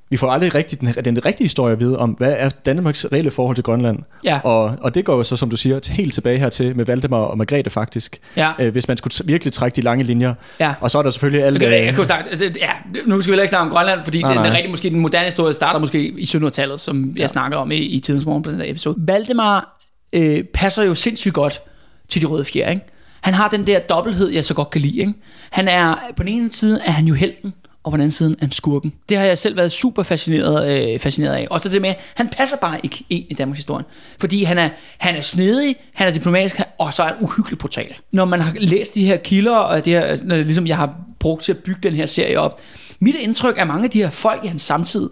[0.10, 3.32] Vi får aldrig rigtig den, den rigtige historie at vide om, hvad er Danmarks reelle
[3.32, 4.00] forhold til Grønland.
[4.24, 4.40] Ja.
[4.44, 7.38] Og, og det går jo så, som du siger, helt tilbage hertil med Valdemar og
[7.38, 8.20] Margrethe faktisk.
[8.36, 8.52] Ja.
[8.60, 10.34] Øh, hvis man skulle virkelig trække de lange linjer.
[10.60, 10.74] Ja.
[10.82, 11.58] Og så er der selvfølgelig alle...
[11.58, 12.70] Okay, jeg øh, jo starte, altså, ja,
[13.06, 15.26] nu skal vi ikke snakke om Grønland, fordi Nej, den, den rigtige, måske den moderne
[15.26, 18.60] historie starter måske i 1700-tallet, som jeg snakker om i, i tidens morgen på den
[18.60, 18.96] der episode.
[19.00, 19.78] Valdemar
[20.14, 21.62] øh, passer jo sindssygt godt
[22.10, 22.86] til de røde fjer, ikke?
[23.22, 25.14] Han har den der dobbelthed, jeg så godt kan lide, ikke?
[25.50, 27.54] Han er, på den ene side er han jo helten,
[27.88, 28.94] og på den anden side er han skurken.
[29.10, 31.48] Det har jeg selv været super fascineret, øh, fascineret af.
[31.50, 33.86] Også det med, han passer bare ikke ind i Danmarks historie.
[34.20, 37.96] Fordi han er, han er snedig, han er diplomatisk, og så er han uhyggelig brutal.
[38.12, 41.44] Når man har læst de her kilder, og det her, når, ligesom jeg har brugt
[41.44, 42.62] til at bygge den her serie op,
[43.00, 45.10] mit indtryk er mange af de her folk i hans samtid,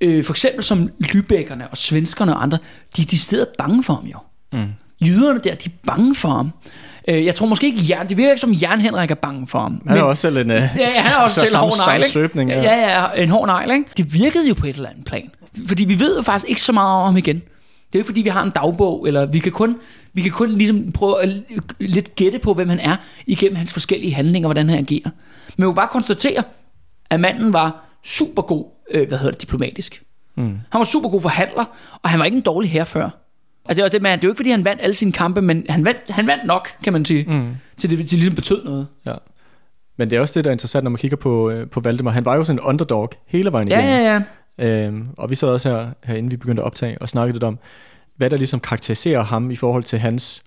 [0.00, 2.58] øh, for eksempel som Lübeckerne og svenskerne og andre,
[2.96, 4.18] de er decideret bange for ham jo.
[4.52, 4.68] Mm.
[5.06, 6.50] Jyderne der, de er bange for ham.
[7.10, 9.60] Øh, jeg tror måske ikke, Jern, det virker ikke som Jern Henrik er bange for
[9.60, 9.82] ham.
[9.86, 10.50] Han er også selv en...
[10.50, 11.72] Øh, Ja, ja, han er også selv hård
[12.48, 12.62] ja.
[12.62, 13.90] ja, ja, en hård negl, ikke?
[13.96, 15.30] Det virkede jo på et eller andet plan.
[15.68, 17.36] Fordi vi ved jo faktisk ikke så meget om ham igen.
[17.36, 19.76] Det er jo ikke fordi, vi har en dagbog, eller vi kan kun,
[20.12, 21.42] vi kan kun ligesom prøve at
[21.80, 22.96] lidt gætte på, hvem han er,
[23.26, 25.10] igennem hans forskellige handlinger, hvordan han agerer.
[25.56, 26.42] Men vi må bare konstatere,
[27.10, 30.02] at manden var super god, øh, hvad hedder det, diplomatisk.
[30.36, 30.42] Mm.
[30.70, 31.64] Han var super god forhandler,
[32.02, 33.10] og han var ikke en dårlig herfører.
[33.68, 35.66] Altså, det, det, men det er jo ikke, fordi han vandt alle sine kampe, men
[35.68, 37.56] han vandt, han vandt nok, kan man sige, mm.
[37.78, 38.86] til det til ligesom betød noget.
[39.06, 39.14] Ja.
[39.96, 42.10] Men det er også det, der er interessant, når man kigger på, øh, på Valdemar.
[42.10, 44.04] Han var jo sådan en underdog hele vejen Ja, igennem.
[44.06, 44.22] ja,
[44.58, 44.84] ja.
[44.86, 47.44] Øhm, og vi sad også her, her, inden vi begyndte at optage, og snakkede lidt
[47.44, 47.58] om,
[48.16, 50.42] hvad der ligesom karakteriserer ham i forhold til hans...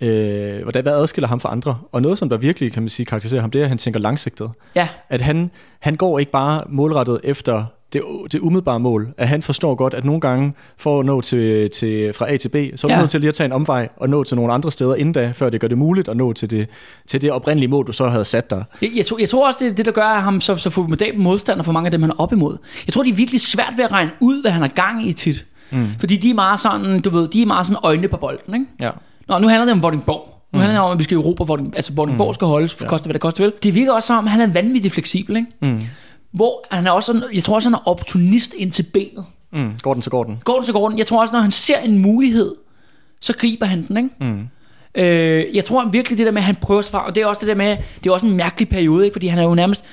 [0.00, 1.78] Øh, hvordan, hvad adskiller ham fra andre?
[1.92, 4.00] Og noget, som der virkelig, kan man sige, karakteriserer ham, det er, at han tænker
[4.00, 4.50] langsigtet.
[4.74, 5.50] Ja, At han,
[5.80, 8.02] han går ikke bare målrettet efter det,
[8.32, 9.08] det umiddelbare mål.
[9.18, 12.48] At han forstår godt, at nogle gange for at nå til, til, fra A til
[12.48, 13.00] B, så er du Ja.
[13.00, 15.32] nødt til lige at tage en omvej og nå til nogle andre steder inden da,
[15.34, 16.68] før det gør det muligt at nå til det,
[17.06, 18.64] til det oprindelige mål, du så havde sat dig.
[18.82, 21.20] Jeg, jeg, tror, jeg tror også, det er det, der gør ham så, så formidabel
[21.20, 22.56] modstander for mange af dem, han er op imod.
[22.86, 25.12] Jeg tror, det er virkelig svært ved at regne ud, hvad han har gang i
[25.12, 25.46] tit.
[25.70, 25.86] Mm.
[25.98, 28.66] Fordi de er meget sådan, du ved, de er meget sådan øjnene på bolden, ikke?
[28.80, 28.90] Ja.
[29.28, 30.30] Nå, nu handler det om Vordingborg.
[30.52, 32.84] Nu handler det om, at vi skal i Europa, hvor altså Vordingborg skal holdes, for
[32.86, 33.52] koste hvad det koste vil.
[33.62, 35.48] Det virker også som, at han er vanvittigt fleksibel, ikke?
[35.62, 35.80] Mm.
[36.34, 39.24] Hvor han er også jeg tror også, han er opportunist ind til benet.
[39.52, 39.72] Mm.
[39.82, 40.38] Går den, så går den.
[40.44, 40.98] Går den så går den.
[40.98, 42.54] Jeg tror også, når han ser en mulighed,
[43.20, 44.10] så griber han den, ikke?
[44.20, 44.48] Mm.
[44.94, 47.26] Øh, jeg tror virkelig det der med, at han prøver sig fra, og det er
[47.26, 49.14] også det der med, det er også en mærkelig periode, ikke?
[49.14, 49.84] fordi han er jo nærmest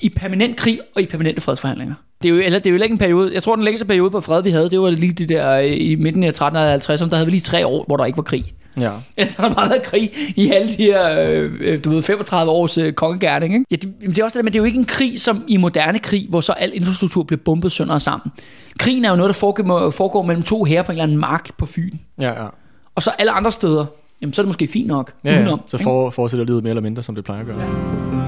[0.00, 1.94] i permanent krig og i permanente fredsforhandlinger.
[2.22, 4.10] Det er jo, eller det er jo ikke en periode, jeg tror den længste periode
[4.10, 7.14] på fred, vi havde, det var lige det der øh, i midten af 1350'erne, der
[7.14, 8.54] havde vi lige tre år, hvor der ikke var krig.
[8.80, 8.92] Ja.
[9.16, 12.52] Ellers har der bare været krig i alle de her, øh, øh, du ved, 35
[12.52, 13.66] års øh, kongegærning, ikke?
[13.70, 15.56] Ja, det, det er også det men det er jo ikke en krig som i
[15.56, 18.32] moderne krig, hvor så al infrastruktur bliver bombet sønder og sammen.
[18.78, 21.50] Krigen er jo noget, der foregår, foregår mellem to herrer på en eller anden mark
[21.58, 21.96] på Fyn.
[22.20, 22.48] Ja, ja.
[22.94, 23.86] Og så alle andre steder,
[24.20, 25.38] jamen så er det måske fint nok ja, ja.
[25.38, 25.60] udenom.
[25.66, 28.23] Så for, fortsætter livet mere eller mindre, som det plejer at gøre.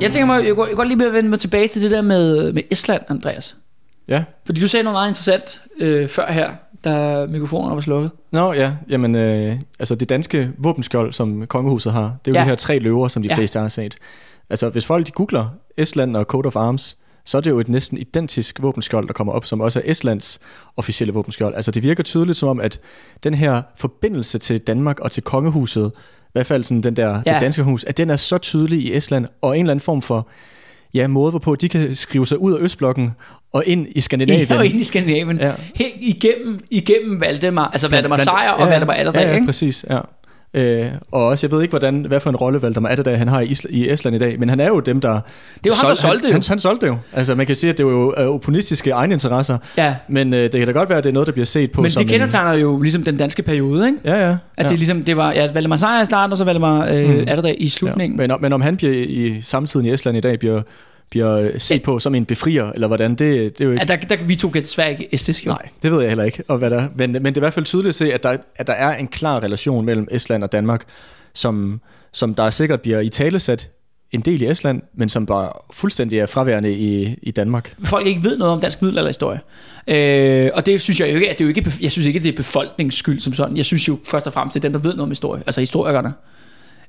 [0.00, 1.82] Jeg tænker mig, jeg går, jeg går godt lige med at vende mig tilbage til
[1.82, 3.56] det der med, med Estland, Andreas.
[4.08, 4.24] Ja.
[4.46, 6.50] Fordi du sagde noget meget interessant øh, før her,
[6.84, 8.10] da mikrofonen var slukket.
[8.30, 12.40] Nå ja, jamen øh, altså det danske våbenskjold, som kongehuset har, det er jo Ja.
[12.40, 13.36] de her tre løver, som de ja.
[13.36, 13.96] fleste har set.
[14.50, 17.68] Altså hvis folk de googler Estland og Coat of Arms, så er det jo et
[17.68, 20.40] næsten identisk våbenskjold, der kommer op, som også er Estlands
[20.76, 21.54] officielle våbenskjold.
[21.54, 22.80] Altså det virker tydeligt som om, at
[23.24, 27.32] den her forbindelse til Danmark og til kongehuset, i hvert fald sådan den der, Ja.
[27.32, 30.02] det danske hus, at den er så tydelig i Estland, og en eller anden form
[30.02, 30.28] for
[30.94, 33.10] ja, måde, hvorpå de kan skrive sig ud af Østblokken
[33.52, 34.46] og ind i Skandinavien.
[34.50, 35.38] Ja, og ind i Skandinavien.
[35.40, 35.52] Ja.
[35.74, 40.00] Helt igennem, igennem Valdemar, altså Valdemar Sejr og ja, Valdemar Atterdag, ja, ja, præcis, ja.
[40.56, 43.28] Øh, og også, jeg ved ikke, hvordan, hvad for en rolle Valdemar er der han
[43.28, 45.10] har i, Isla, i Estland i dag, men han er jo dem, der...
[45.12, 45.20] Det er
[45.66, 46.32] jo ham, der solgte det jo.
[46.32, 46.96] Han, han, solgte det jo.
[47.12, 49.94] Altså, man kan sige, at det er jo øh, opportunistiske egeninteresser, Ja.
[50.08, 51.82] men øh, det kan da godt være, at det er noget, der bliver set på
[51.82, 53.98] Men som det kendetegner jo ligesom den danske periode, ikke?
[54.04, 54.36] En, ja, ja.
[54.56, 54.68] At ja.
[54.68, 57.14] det ligesom, det var, ja, Valdemar Sejr i starten, og så Valdemar øh, Mm.
[57.14, 57.24] mm.
[57.28, 57.68] er der i Ja.
[57.68, 58.16] slutningen.
[58.16, 60.62] Men, om- men om han bliver i samtiden i Estland i dag bliver,
[61.10, 63.18] bliver øh, set på som en befrier, eller hvordan, det,
[63.58, 63.84] det er jo ikke...
[63.88, 65.50] Ja, der, der, vi to kan desværre ikke estisk, jo.
[65.50, 66.42] Nej, det ved jeg heller ikke.
[66.48, 68.36] Og hvad der, men, men det er i hvert fald tydeligt at se, at der,
[68.56, 70.84] at der er en klar relation mellem Estland og Danmark,
[71.34, 71.80] som,
[72.12, 73.70] som der sikkert bliver i talesat
[74.12, 77.74] en del i Estland, men som bare fuldstændig er fraværende i, i Danmark.
[77.84, 79.40] folk ikke ved noget om dansk middelalderhistorie.
[79.88, 82.16] Øh, og det synes jeg jo ikke, at det er jo ikke, jeg synes ikke,
[82.16, 83.56] at det er befolkningens skyld som sådan.
[83.56, 85.60] Jeg synes jo først og fremmest, det er dem, der ved noget om historie, altså
[85.60, 86.12] historikerne.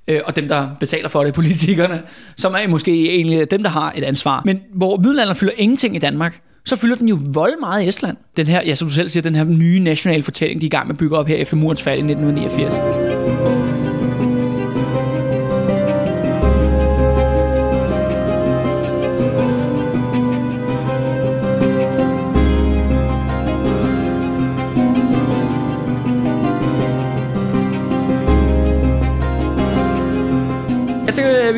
[0.08, 2.02] Øh, og dem, der betaler for det, politikerne,
[2.38, 4.42] som er måske egentlig dem, der har et ansvar.
[4.46, 8.18] Men hvor middelalderen fylder ingenting i Danmark, så fylder den jo vold meget i Estland.
[8.38, 10.70] Den her, ja, som du selv siger, den her nye nationale fortælling, de er i
[10.70, 13.17] gang med at bygge op her efter murens fald i 1989.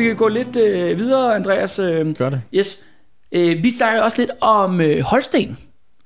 [0.00, 1.78] vi kan gå lidt øh, videre, Andreas.
[1.78, 2.40] Øh, Gør det.
[2.54, 2.84] yes.
[3.32, 5.58] Øh, vi snakker også lidt om øh, Holsten.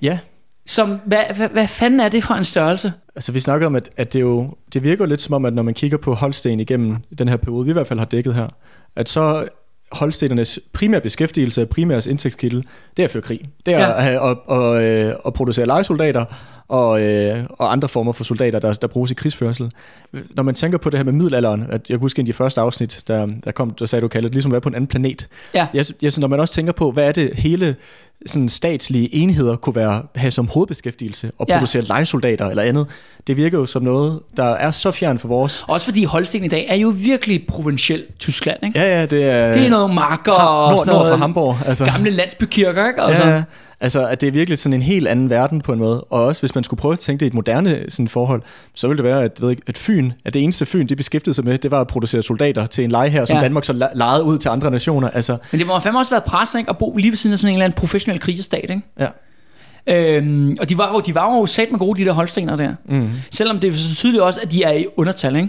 [0.03, 0.19] Ja,
[0.67, 2.93] Som, hvad, hvad, hvad fanden er det for en størrelse?
[3.17, 5.63] altså vi snakker om, at, at det jo det virker lidt som om, at når
[5.63, 8.49] man kigger på Holsten igennem den her periode, vi i hvert fald har dækket her,
[8.97, 9.49] at så
[9.93, 12.63] Holstenernes primære beskæftigelse, primære indtægtskilde,
[12.97, 13.41] det er at føre krig.
[13.67, 14.09] Det er Ja.
[14.09, 16.25] at, at, at, at, at producere legesoldater
[16.69, 19.73] og, øh, og andre former for soldater, der, der bruges i krigsførsel.
[20.13, 22.33] Når man tænker på det her med middelalderen, at jeg kan huske en af de
[22.33, 24.89] første afsnit, der, der kom, der sagde du kaldet, ligesom at være på en anden
[24.89, 25.29] planet.
[25.55, 25.67] Ja.
[25.75, 27.77] Jeg, jeg synes, når man også tænker på, hvad er det hele
[28.27, 31.55] sådan statslige enheder kunne være, have som hovedbeskæftigelse og Ja.
[31.55, 32.87] producere legesoldater eller andet,
[33.27, 35.65] det virker jo som noget, der er så fjern for vores.
[35.69, 38.79] Også fordi Holsten i dag er jo virkelig provincielt Tyskland, ikke?
[38.79, 39.53] Ja, ja, det er...
[39.53, 41.57] Det er noget marker Ham- og nord, sådan nord noget for Hamburg.
[41.67, 41.85] Altså.
[41.85, 43.03] gamle landsbykirker, ikke?
[43.03, 43.43] Altså, Ja, ja.
[43.81, 46.01] Altså, at det er virkelig sådan en helt anden verden på en måde.
[46.01, 48.43] Og også hvis man skulle prøve at tænke det i et moderne sådan forhold,
[48.75, 51.35] så ville det være, at, ved ikke, at Fyn, at det eneste Fyn, de beskæftigede
[51.35, 53.43] sig med, det var at producere soldater til en leje her, som Ja.
[53.43, 55.11] Danmark så lejede ud til andre nationer.
[55.11, 56.71] Altså, Men det må fandme også være pres, ikke?
[56.71, 58.83] At bo lige ved siden af sådan en eller anden professionel krigerstat, ikke?
[59.01, 59.09] ja.
[59.87, 62.75] Øhm, og de var jo, de var jo sat med gode, de der holstener der.
[62.89, 63.11] Mm.
[63.31, 65.49] Selvom det er så tydeligt også, at de er i undertal, ikke?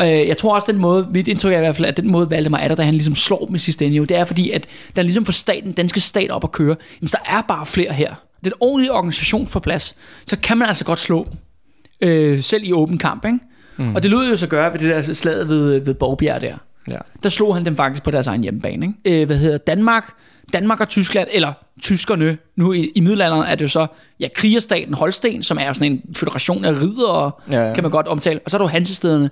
[0.00, 2.30] Øh, jeg tror også, den måde, mit indtryk er i hvert fald, at den måde
[2.30, 4.66] Valdemar er der, da han ligesom slår i sidste ende, jo, det er fordi, at
[4.96, 7.92] der ligesom får staten, den danske stat op at køre, jamen der er bare flere
[7.92, 8.14] her.
[8.44, 11.38] Den ordentlige organisation på plads, så kan man altså godt slå dem.
[12.08, 13.38] Øh, selv i åben kamp, ikke?
[13.76, 13.94] Mm.
[13.94, 16.56] Og det lød jo så gøre ved det der slaget ved, ved Borgbjerg der.
[16.90, 16.96] Ja.
[17.22, 18.86] Der slog han dem faktisk på deres egen hjemmebane.
[19.06, 19.20] Ikke?
[19.20, 20.12] Øh, hvad hedder Danmark,
[20.52, 23.86] Danmark og Tyskland, eller tyskerne, nu i, i middelalderen er det jo så,
[24.20, 28.06] ja, krigerstaten Holsten, som er sådan en federation af ridere, Ja, ja, kan man godt
[28.06, 28.40] omtale.
[28.44, 29.30] Og så er der jo hansestederne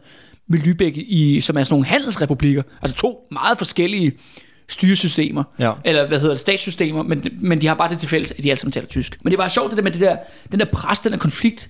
[0.49, 4.13] med Lübeck, i, som er sådan nogle handelsrepublikker, altså to meget forskellige
[4.69, 5.73] styresystemer, Ja.
[5.85, 8.51] eller hvad hedder det, statssystemer, men, men de har bare det til fælles, at de
[8.51, 9.19] alle sammen taler tysk.
[9.25, 10.17] Men det var sjovt det der med det der,
[10.53, 11.69] den der pres, den der konflikt,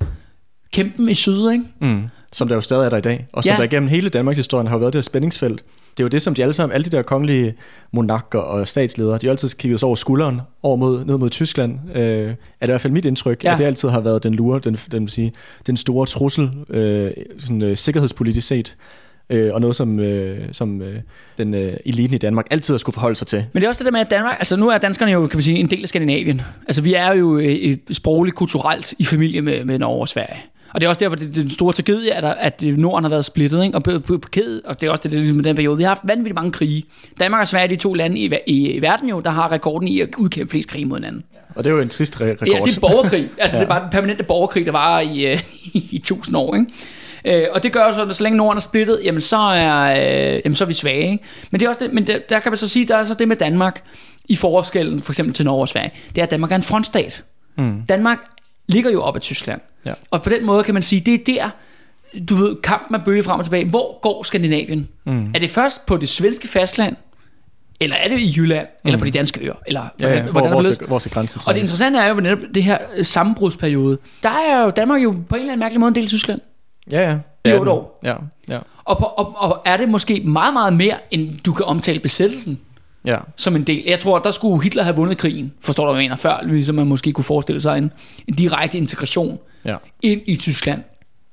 [0.72, 1.64] kæmpen i syd, ikke?
[1.80, 2.02] Mm.
[2.34, 3.26] Som der jo stadig er der i dag.
[3.32, 3.56] Og som Ja.
[3.56, 5.64] der igennem hele Danmarks historie har været det her spændingsfelt.
[5.96, 7.54] Det er jo det, som de alle sammen, alle de der kongelige
[7.92, 11.78] monarker og statsledere, de har altid kigget over skulderen, over mod, ned mod Tyskland.
[11.94, 13.52] Øh, er det i hvert fald mit indtryk, Ja.
[13.52, 15.32] at det altid har været den lure, den, den, sige,
[15.66, 18.76] den store trussel, øh, sådan, øh, sikkerhedspolitisk set.
[19.30, 21.00] Øh, og noget, som, øh, som øh,
[21.38, 23.44] den øh, eliten i Danmark altid har skulle forholde sig til.
[23.52, 25.36] Men det er også det der med, at Danmark, altså nu er danskerne jo, kan
[25.36, 26.42] man sige, en del af Skandinavien.
[26.68, 30.36] Altså vi er jo øh, sprogligt, kulturelt i familie med, med Norge og Sverige.
[30.74, 33.10] Og det er også derfor, det er den store tragedie, at, der, at Norden har
[33.10, 33.78] været splittet, ikke?
[33.78, 33.82] Og,
[34.30, 35.76] kæde, og det er også det, det ligesom den periode.
[35.76, 36.84] Vi har haft vanvittigt mange krige.
[37.20, 39.88] Danmark og Sverige er de to lande i, i, i verden jo, der har rekorden
[39.88, 41.24] i at udkæmpe flest krige mod hinanden.
[41.54, 42.48] Og det er jo en trist re- rekord.
[42.48, 43.30] Ja, det er borgerkrig.
[43.38, 43.60] Altså, ja.
[43.60, 45.42] Det er bare den permanente borgerkrig, der var i, øh,
[45.74, 46.66] i tusind år, ikke?
[47.24, 50.40] Øh, og det gør så, at så længe Norden er splittet, jamen så er, øh,
[50.44, 51.12] jamen så er vi svage.
[51.12, 51.24] Ikke?
[51.50, 53.14] Men, det er også det, men der, der kan man så sige, der er så
[53.14, 53.82] det med Danmark
[54.28, 55.90] i forskellen for eksempel til Norge og Sverige.
[56.08, 57.24] Det er, at Danmark er en frontstat.
[57.58, 57.82] Mm.
[57.88, 58.18] Danmark
[58.66, 59.60] ligger jo op ad Tyskland.
[59.86, 59.92] Ja.
[60.10, 61.50] Og på den måde kan man sige, det er der,
[62.28, 63.64] du ved, kampen er bølge frem og tilbage.
[63.64, 64.88] Hvor går Skandinavien?
[65.04, 65.30] Mm.
[65.34, 66.96] Er det først på det svenske fastland?
[67.80, 68.66] Eller er det i Jylland?
[68.66, 68.88] Mm.
[68.88, 69.54] Eller på de danske øer?
[69.66, 70.08] Eller Ja, ja.
[70.08, 72.64] hvordan, Hvor, hvordan hvor, skal, hvor skal grænsen Og det interessante er jo netop det
[72.64, 73.98] her øh, sammenbrudsperiode.
[74.22, 76.40] Der er jo Danmark jo på en eller anden mærkelig måde en del af Tyskland.
[76.90, 77.18] Ja, ja.
[77.50, 78.00] I otte år.
[78.04, 78.14] Ja,
[78.48, 78.58] ja.
[78.84, 82.60] Og, på, og, og er det måske meget, meget mere, end du kan omtale besættelsen
[83.04, 83.18] ja.
[83.36, 83.82] som en del.
[83.86, 86.74] Jeg tror, der skulle Hitler have vundet krigen, forstår du, hvad jeg mener, før ligesom
[86.74, 87.90] man måske kunne forestille sig en,
[88.28, 89.76] en direkte integration ja.
[90.02, 90.82] ind i Tyskland.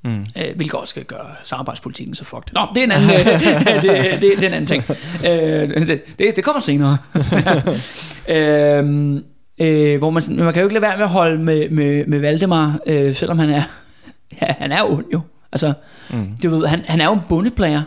[0.04, 0.26] Mm.
[0.38, 2.54] Øh, hvilket også skal gøre samarbejdspolitikken så fucked.
[2.54, 3.26] Nå, det er en anden, øh,
[3.82, 4.84] det, det, det er en anden ting.
[5.26, 6.98] Øh, det, det, det kommer senere.
[8.36, 9.22] øh,
[9.60, 12.20] øh, hvor man, man kan jo ikke lade være med at holde med, med, med
[12.20, 13.64] Valdemar, øh, selvom han er,
[14.42, 15.22] ja, han er ond jo.
[15.52, 15.74] Altså,
[16.10, 16.28] mm.
[16.44, 17.82] du ved, han, han er jo en bundeplager.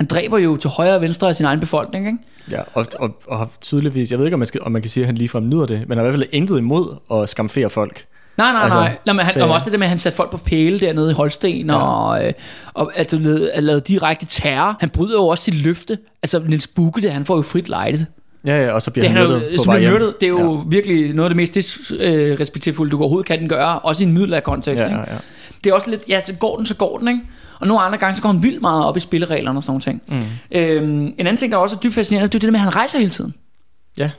[0.00, 2.18] Han dræber jo til højre og venstre af sin egen befolkning, ikke?
[2.50, 5.04] Ja, og, og, og tydeligvis, jeg ved ikke, om man, skal, om man kan sige,
[5.04, 7.70] at han ligefrem nyder det, men han har i hvert fald intet imod at skamfere
[7.70, 8.04] folk.
[8.36, 8.98] Nej, nej, altså, nej.
[9.06, 11.10] Nå, men han, det, også det der med, at han satte folk på pæle dernede
[11.10, 11.76] i Holsten, ja.
[11.76, 12.32] og, øh,
[12.74, 13.10] og at
[13.54, 14.76] han lavede direkte terror.
[14.80, 15.98] Han bryder jo også sit løfte.
[16.22, 18.06] Altså, Niels Bukke, det, han får jo frit lejdet.
[18.46, 20.14] Ja, ja, og så bliver det, han myrdet på vej hjem.
[20.20, 20.68] Det er jo ja.
[20.68, 24.84] virkelig noget af det mest disrespektfulde, du overhovedet kan den gøre, også i en middelalderkontekst.
[24.84, 25.16] Ja, ja, ja.
[25.64, 27.20] Det er også lidt, ja, så går den, så går den, ikke?
[27.60, 29.82] Og nogle andre gange, så går han vildt meget op i spillereglerne og sådan noget
[29.82, 30.02] ting.
[30.08, 30.58] Mm.
[30.58, 32.76] Øhm, en anden ting, der også er dybt fascinerende, det er det med, at han
[32.76, 33.34] rejser hele tiden.
[33.98, 34.10] Ja.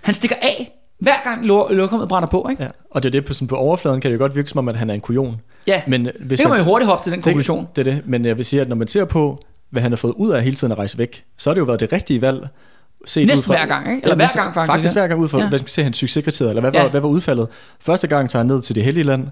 [0.00, 2.62] Han stikker af, hver gang lokummet brænder på, ikke?
[2.62, 2.68] Ja.
[2.90, 4.68] Og det er det, på, sådan, på overfladen kan det jo godt virke som om,
[4.68, 5.40] at han er en kujon.
[5.66, 7.66] Ja, men hvis det kan man jo hurtigt hoppe til den konklusion.
[7.76, 9.38] Det, det er det, men jeg vil sige, at når man ser på,
[9.70, 11.64] hvad han har fået ud af hele tiden at rejse væk, så har det jo
[11.64, 12.48] været det rigtige valg.
[13.04, 14.02] Set Næsten fra, hver gang, ikke?
[14.02, 14.72] Eller ja, hver gang faktisk.
[14.72, 15.48] Faktisk hver gang ud fra, ja.
[15.48, 16.82] hvad skal se, hans succeskriterier, eller hvad, ja.
[16.82, 17.48] var, hvad var udfaldet.
[17.80, 19.26] Første gang tager han ned til det hellige land,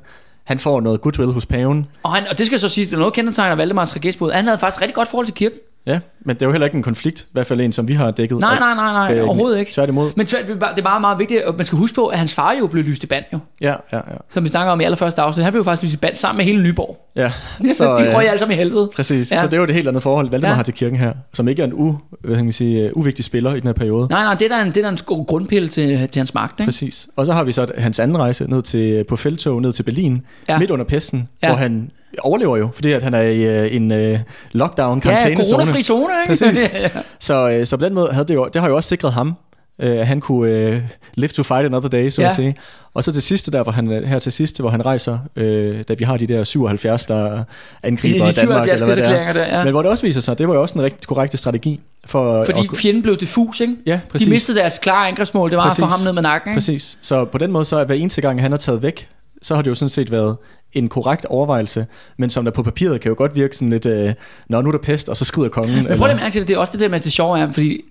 [0.48, 1.86] han får noget goodwill hos paven.
[2.02, 4.32] Og, han, og det skal så sige, det er noget kendetegner Valdemars Regisbod.
[4.32, 5.58] Han havde faktisk rigtig godt forhold til kirken.
[5.86, 7.94] Ja, men det er jo heller ikke en konflikt, i hvert fald en, som vi
[7.94, 8.38] har dækket.
[8.38, 9.72] Nej, nej, nej, nej, øh, overhovedet ikke.
[9.72, 10.10] Tværtimod.
[10.16, 12.52] Men tvært, det er meget, meget vigtigt, at man skal huske på, at hans far
[12.60, 13.38] jo blev lyst i band jo.
[13.60, 14.16] Ja, ja, ja.
[14.28, 15.44] Som vi snakker om i allerførste afsnit.
[15.44, 17.07] Han blev faktisk lyst i band sammen med hele Nyborg.
[17.18, 17.32] Ja.
[17.72, 18.90] Så, de røg alle sammen i helvede.
[18.94, 19.32] Præcis.
[19.32, 19.38] Ja.
[19.38, 20.54] Så det er jo det helt andet forhold, Valdemar ja.
[20.54, 23.54] har til kirken her, som ikke er en u, hvad kan man sige, uvigtig spiller
[23.54, 24.06] i den her periode.
[24.10, 26.60] Nej, nej, det er der en, det er der en grundpille til, til hans magt.
[26.60, 26.66] Ikke?
[26.66, 27.08] Præcis.
[27.16, 30.22] Og så har vi så hans anden rejse ned til, på feltog ned til Berlin,
[30.48, 30.58] ja.
[30.58, 31.48] midt under pesten, ja.
[31.48, 34.18] hvor han overlever jo, fordi at han er i uh, en uh,
[34.52, 36.44] lockdown karantæne Ja, coronafri zone, ikke?
[36.44, 36.70] Præcis.
[37.26, 39.36] så, uh, så på den måde havde det jo, det har jo også sikret ham,
[39.78, 40.76] at uh, han kunne uh,
[41.14, 42.26] live to fight another day, så ja.
[42.26, 42.56] at sige.
[42.94, 45.94] Og så til sidste der, hvor han, her til sidste, hvor han rejser, uh, da
[45.98, 47.44] vi har de der 77, der
[47.82, 49.32] angriber de, de Danmark, eller hvad det er.
[49.32, 49.64] Der, ja.
[49.64, 51.80] Men hvor det også viser sig, det var jo også en rigtig korrekt strategi.
[52.06, 53.76] For, Fordi at, fjenden blev diffus, ikke?
[53.86, 54.26] Ja, præcis.
[54.26, 55.82] De mistede deres klare angrebsmål, det var præcis.
[55.82, 56.56] at få ham ned med nakken, ikke?
[56.56, 56.98] Præcis.
[57.02, 59.08] Så på den måde, så er hver eneste gang, han er taget væk,
[59.42, 60.36] så har det jo sådan set været
[60.72, 61.86] en korrekt overvejelse,
[62.16, 64.14] men som der på papiret kan jo godt virke sådan lidt, øh,
[64.48, 65.74] når nu er der pest, og så skrider kongen.
[65.74, 67.52] Men prøv at mærke til det, det er også det der med det sjove er,
[67.52, 67.84] fordi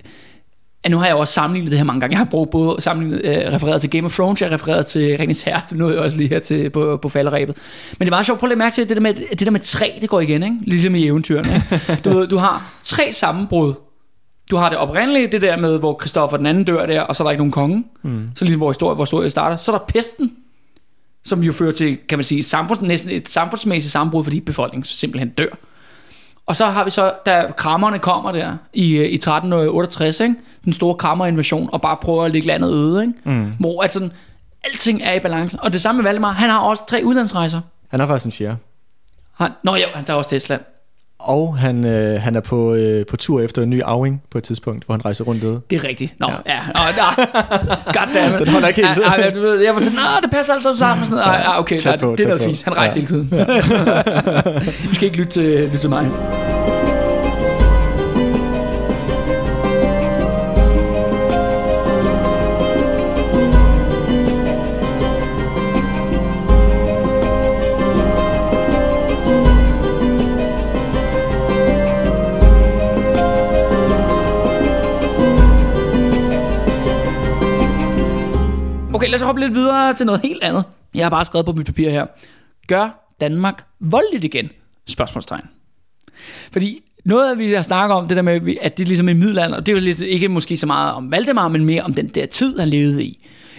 [0.84, 2.12] at nu har jeg også sammenlignet det her mange gange.
[2.12, 5.18] Jeg har brugt både sammenlignet, øh, refereret til Game of Thrones, jeg har refereret til
[5.18, 7.58] Ringens Herre, nu er jeg også lige her til, på, på falderæbet.
[8.00, 9.92] Men det meget sjovt, prøv at mærke til det der med, det der med træ,
[10.02, 10.56] det går igen, ikke?
[10.62, 11.64] ligesom i eventyrene.
[12.06, 13.74] Du, du har tre sammenbrud.
[14.52, 17.24] Du har det oprindelige, det der med, hvor Kristoffer den anden dør der, og så
[17.24, 17.84] er der ikke nogen konge.
[18.04, 18.30] Mm.
[18.36, 19.58] Så ligesom hvor historie, hvor historie starter.
[19.58, 20.32] Så er der pesten,
[21.24, 25.30] som jo fører til, kan man sige, samfunds, næsten et samfundsmæssigt sammenbrud, fordi befolkningen simpelthen
[25.30, 25.58] dør.
[26.48, 30.36] Og så har vi så, da krammerne kommer der i, øh, i 1368, ikke?
[30.66, 33.14] den store krammerinvasion, og bare prøver at lægge landet øde, ikke?
[33.24, 33.52] Mm.
[33.60, 34.12] hvor at sådan,
[34.64, 35.60] alting er i balance.
[35.60, 37.62] Og det samme med Valdemar, han har også tre udlandsrejser.
[37.90, 38.58] Han har faktisk en fjerde.
[39.34, 40.62] Han, nå ja, han tager også til Estland.
[41.20, 44.44] Og han, øh, han er på, øh, på tur efter en ny arving på et
[44.44, 45.62] tidspunkt, hvor han rejser rundt det.
[45.70, 46.20] Det er rigtigt.
[46.20, 46.54] Nå, ja.
[46.54, 46.60] ja.
[46.74, 47.74] Nå, nå.
[47.86, 48.40] Goddammit.
[48.40, 49.00] Den holder ikke helt.
[49.00, 51.06] Ja, ja, du ved, jeg var sådan, nej, det passer alt sammen.
[51.06, 52.66] Sådan, ja, ja, okay, nej, på, det er noget fisk.
[52.66, 53.06] Han rejste ja.
[53.06, 53.30] hele tiden.
[53.32, 54.72] Ja.
[54.92, 56.12] I skal ikke lytte, lytte til mig.
[78.98, 80.64] Okay, lad os hoppe lidt videre til noget helt andet.
[80.94, 82.06] Jeg har bare skrevet på mit papir her.
[82.68, 84.50] Gør Danmark voldeligt igen?
[84.88, 85.44] Spørgsmålstegn.
[86.52, 89.14] Fordi noget af vi har snakket om, det der med, at det er ligesom i
[89.14, 91.94] middelalderen, og det er jo lidt, ikke måske så meget om Valdemar, men mere om
[91.94, 93.08] den der tid, han levede i.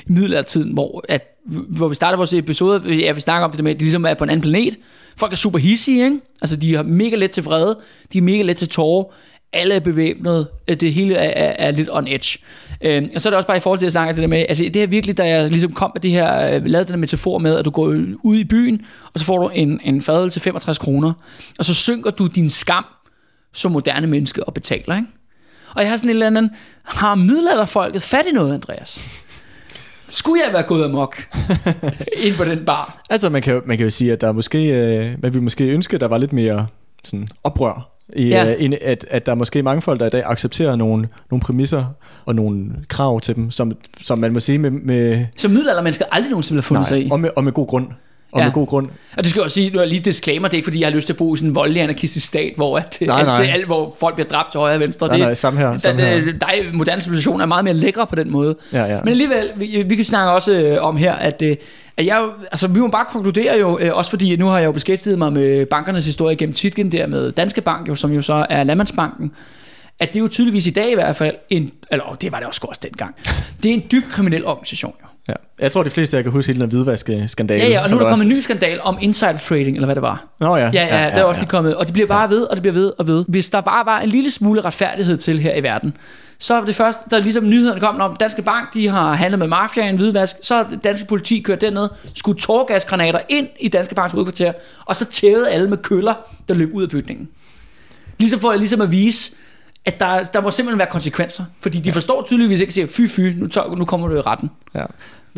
[0.07, 3.65] I middelaldertiden, hvor, at, hvor vi starter vores episode, ja, vi snakker om det der
[3.65, 4.77] med, at de ligesom er på en anden planet.
[5.17, 6.21] Folk er super hissige, ikke?
[6.43, 7.79] Altså, de er mega let til vrede,
[8.13, 9.05] de er mega let til tårer,
[9.53, 12.39] alle er bevæbnet, det hele er, er, er lidt on edge.
[12.81, 14.47] Øhm, og så er det også bare i forhold til at snakke det der med,
[14.49, 16.99] altså det her virkelig, da jeg ligesom kom med det her, øh, lavede den her
[16.99, 17.87] metafor med, at du går
[18.23, 21.13] ud i byen, og så får du en, en fadel til 65 kroner,
[21.59, 22.85] og så synker du din skam
[23.53, 25.09] som moderne menneske og betaler, ikke?
[25.75, 26.51] Og jeg har sådan en eller anden,
[26.85, 29.05] har middelalderfolket fat i noget, Andreas?
[30.11, 31.29] Skulle jeg være gået amok
[32.27, 33.03] ind på den bar?
[33.11, 35.95] Altså, man kan, man kan jo sige, at der måske, øh, man ville måske ønske,
[35.95, 36.67] at der var lidt mere
[37.05, 38.55] sådan oprør i, ja.
[38.65, 41.85] uh, at, at der er måske mange folk, der i dag accepterer nogle, nogle præmisser
[42.25, 44.71] og nogle krav til dem, som, som man må sige med...
[44.71, 47.11] med som middelaldermennesker aldrig nogensinde har fundet nej, sig i.
[47.11, 47.89] Og med, og med god grund.
[48.33, 48.45] Og ja.
[48.45, 48.87] med god grund.
[49.17, 50.89] Og det skal jeg også sige, nu er lige disclaimer, det er ikke fordi, jeg
[50.89, 53.41] har lyst til at bo i sådan en voldelig anarkistisk stat, hvor, at, nej, nej.
[53.41, 55.07] Alt, alt, hvor folk bliver dræbt til højre og venstre.
[55.07, 55.79] Nej, det, nej, samme her.
[55.79, 56.21] Samme her.
[56.21, 58.57] Der, der, moderne civilisation er meget mere lækre på den måde.
[58.73, 59.01] Ja, ja.
[59.01, 61.57] Men alligevel, vi, vi kan snakke også øh, om her, at, øh,
[61.97, 64.73] at jeg, altså, vi må bare konkludere jo, øh, også fordi nu har jeg jo
[64.73, 68.47] beskæftiget mig med bankernes historie gennem Titgen der med Danske Bank, jo, som jo så
[68.51, 69.33] er Landmandsbanken,
[70.01, 72.47] at det er jo tydeligvis i dag i hvert fald, en, eller det var det
[72.47, 73.15] også også dengang,
[73.63, 75.08] det er en dyb kriminel organisation jo.
[75.29, 75.33] Ja.
[75.59, 77.63] Jeg tror, de fleste jeg kan huske hele den hvidvask-skandale.
[77.63, 79.87] Ja, ja, og nu er der var- kommet en ny skandal om insider trading, eller
[79.87, 80.25] hvad det var.
[80.41, 80.71] Nå ja.
[80.75, 82.63] Ja, ja, ja der er også lige kommet, og det bliver bare ved, og det
[82.63, 83.25] bliver ved og ved.
[83.29, 85.97] Hvis der bare var en lille smule retfærdighed til her i verden,
[86.39, 89.47] så var det første, der ligesom nyhederne kom om, Danske Bank, de har handlet med
[89.47, 94.53] mafiaen, hvidvask, så danske politi kørt derned, skudt tårgasgranater ind i Danske Banks hovedkvarter,
[94.87, 96.15] og så tævede alle med køller,
[96.49, 97.29] der løb ud af bygningen.
[98.19, 99.33] Ligesom for ligesom at vise,
[99.85, 101.45] at der, der må simpelthen være konsekvenser.
[101.61, 104.21] Fordi de forstår tydeligvis ikke, at sige, fy fy, nu, tager, nu kommer du i
[104.21, 104.51] retten.
[104.75, 104.85] ja.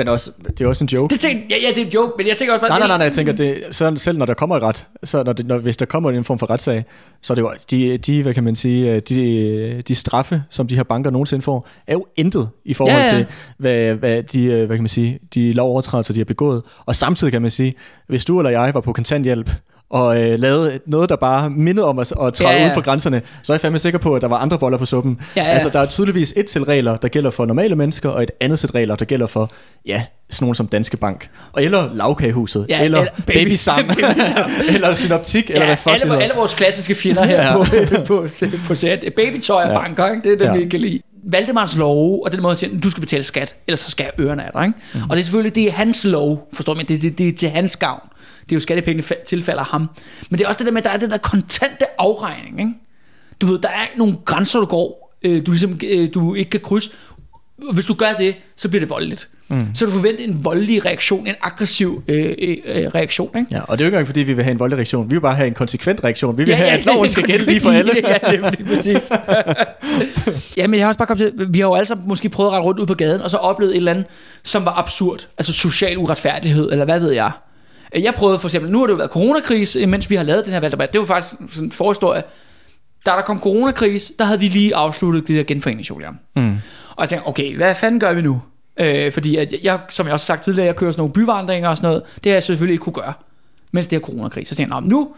[0.00, 1.12] Men også, det er også en joke.
[1.12, 2.70] Det tænkte, ja, ja, det er en joke, men jeg tænker også bare...
[2.70, 5.22] Nej, nej, nej, nej, jeg tænker, det, så selv når der kommer et ret, så
[5.22, 6.84] når det, når, hvis der kommer en form for retssag,
[7.22, 10.66] så er det jo, de, de, hvad kan man sige, øh, de, de straffe, som
[10.66, 13.16] de her banker nogensinde får, er jo intet i forhold Ja, ja.
[13.16, 13.26] til,
[13.58, 16.62] hvad, hvad, de, øh, hvad kan man sige, de lovovertrædelser, de har begået.
[16.86, 17.74] Og samtidig kan man sige,
[18.06, 19.50] hvis du eller jeg var på kontanthjælp,
[19.90, 22.80] og øh, lavede noget, der bare mindede om at, at træde Ja, ja, uden for
[22.80, 25.18] grænserne, så er jeg fandme sikker på, at der var andre boller på suppen.
[25.36, 25.48] Ja, ja.
[25.48, 28.58] Altså, der er tydeligvis et sæt regler, der gælder for normale mennesker, og et andet
[28.58, 29.50] sæt regler, der gælder for,
[29.86, 31.28] ja, sådan nogen som Danske Bank.
[31.52, 34.50] Og eller Lavkagehuset, Ja, eller, eller eller Baby- Baby Sam, Baby Sam.
[34.74, 37.56] eller Synoptik, eller Ja, hvad fuck alle, det alle vores klassiske fjender her ja.
[37.56, 37.64] På,
[38.06, 38.26] på,
[38.66, 39.04] på sæt.
[39.16, 39.78] Babytøj og Ja.
[39.80, 40.22] banker, ikke?
[40.28, 40.64] det er det, ja.
[40.64, 41.00] Vi kan lide.
[41.24, 44.26] Valdemars lov, og den måde at sige, du skal betale skat, ellers så skal jeg
[44.26, 44.64] ørerne af dig.
[44.66, 44.78] Ikke?
[44.94, 45.02] Mm.
[45.02, 47.48] Og det er selvfølgelig, det er hans lov, forstår man, det, det, det er til
[47.48, 48.00] hans gavn.
[48.50, 49.90] Det er jo skattepengene fa- tilfalder ham.
[50.30, 52.58] Men det er også det der med, at der er den der kontante afregning.
[52.60, 52.72] Ikke?
[53.40, 56.60] Du ved, der er nogle grænser, du går, øh, du, ligesom, øh, du ikke kan
[56.60, 56.90] krydse.
[57.72, 59.28] Hvis du gør det, så bliver det voldeligt.
[59.48, 59.66] Mm.
[59.74, 63.30] Så du forventer en voldelig reaktion, en aggressiv øh, øh, øh, reaktion.
[63.38, 63.46] Ikke?
[63.50, 65.10] Ja, og det er jo ikke engang, fordi vi vil have en voldelig reaktion.
[65.10, 66.38] Vi vil bare have en konsekvent reaktion.
[66.38, 67.92] Vi vil Ja, have, ja, at loven skal gælde lige for alle.
[68.08, 69.10] ja, det er præcis.
[70.56, 72.48] ja, men jeg har også bare kommet til, vi har jo alle sammen måske prøvet
[72.50, 74.06] at rette rundt ud på gaden, og så oplevet et eller andet,
[74.42, 75.28] som var absurd.
[75.38, 77.30] Altså social uretfærdighed, eller hvad ved jeg.
[77.94, 80.52] Jeg prøvede for eksempel, nu har det jo været coronakrise, mens vi har lavet den
[80.52, 80.92] her valgdebat.
[80.92, 82.22] Det var faktisk sådan en forhistorie.
[83.06, 86.18] Da der kom coronakrise, der havde vi lige afsluttet det der genforeningsjubilæum.
[86.36, 86.54] Mm.
[86.90, 88.42] Og jeg tænkte, okay, hvad fanden gør vi nu?
[88.76, 91.76] Øh, fordi at jeg, som jeg også sagt tidligere, jeg kører sådan nogle byvandringer og
[91.76, 92.02] sådan noget.
[92.24, 93.12] Det har jeg selvfølgelig ikke kunne gøre,
[93.72, 94.48] mens det her coronakrise.
[94.48, 95.08] Så tænkte jeg, "Nå, men nu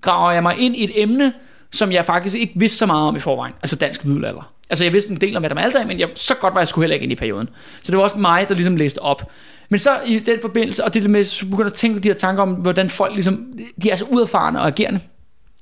[0.00, 1.32] graver jeg mig ind i et emne,
[1.72, 3.54] som jeg faktisk ikke vidste så meget om i forvejen.
[3.62, 4.52] Altså dansk middelalder.
[4.70, 6.82] Altså jeg vidste en del om Adam Aldag, men jeg, så godt var jeg skulle
[6.82, 7.48] heller ikke ind i perioden.
[7.82, 9.30] Så det var også mig, der ligesom læste op.
[9.68, 12.42] Men så i den forbindelse, og det med, så begyndte at tænke de her tanker
[12.42, 13.46] om, hvordan folk ligesom,
[13.82, 15.00] de er så uerfarne og agerende.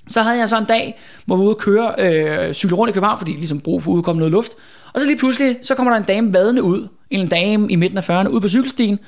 [0.09, 2.91] Så havde jeg så en dag, hvor vi var ude at køre, øh, cykle rundt
[2.91, 4.53] i København, fordi ligesom brug for at udkomme noget luft.
[4.93, 7.99] Og så lige pludselig, så kommer der en dame vadende ud, en dame i midten
[7.99, 8.99] af 40'erne, ud på cykelstien.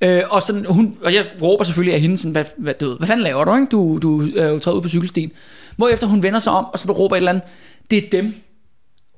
[0.00, 3.06] Øh, og, sådan, hun, og jeg råber selvfølgelig af hende sådan, hvad, hvad, du hvad
[3.06, 3.66] fanden laver du, ikke?
[3.66, 5.32] Du, du øh, træder ud på cykelstien.
[5.76, 7.44] Hvorefter hun vender sig om, og så råber et eller andet,
[7.90, 8.34] det er dem,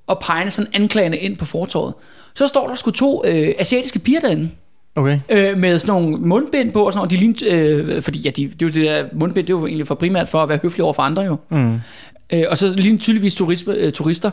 [0.07, 1.95] og peger sådan anklagende ind på fortorvet.
[2.35, 4.51] Så står der sgu to øh, asiatiske piger derinde,
[4.97, 5.21] Okay.
[5.29, 7.11] øh, med sådan nogle mundbind på, og sådan noget.
[7.11, 9.67] De lignede, øh, fordi ja, de, det er jo det der mundbind, det er jo
[9.67, 11.37] egentlig for primært for at være høflig over for andre jo.
[11.51, 11.75] Mm.
[12.33, 14.31] Øh, og så lignede tydeligvis turisme, øh, turister.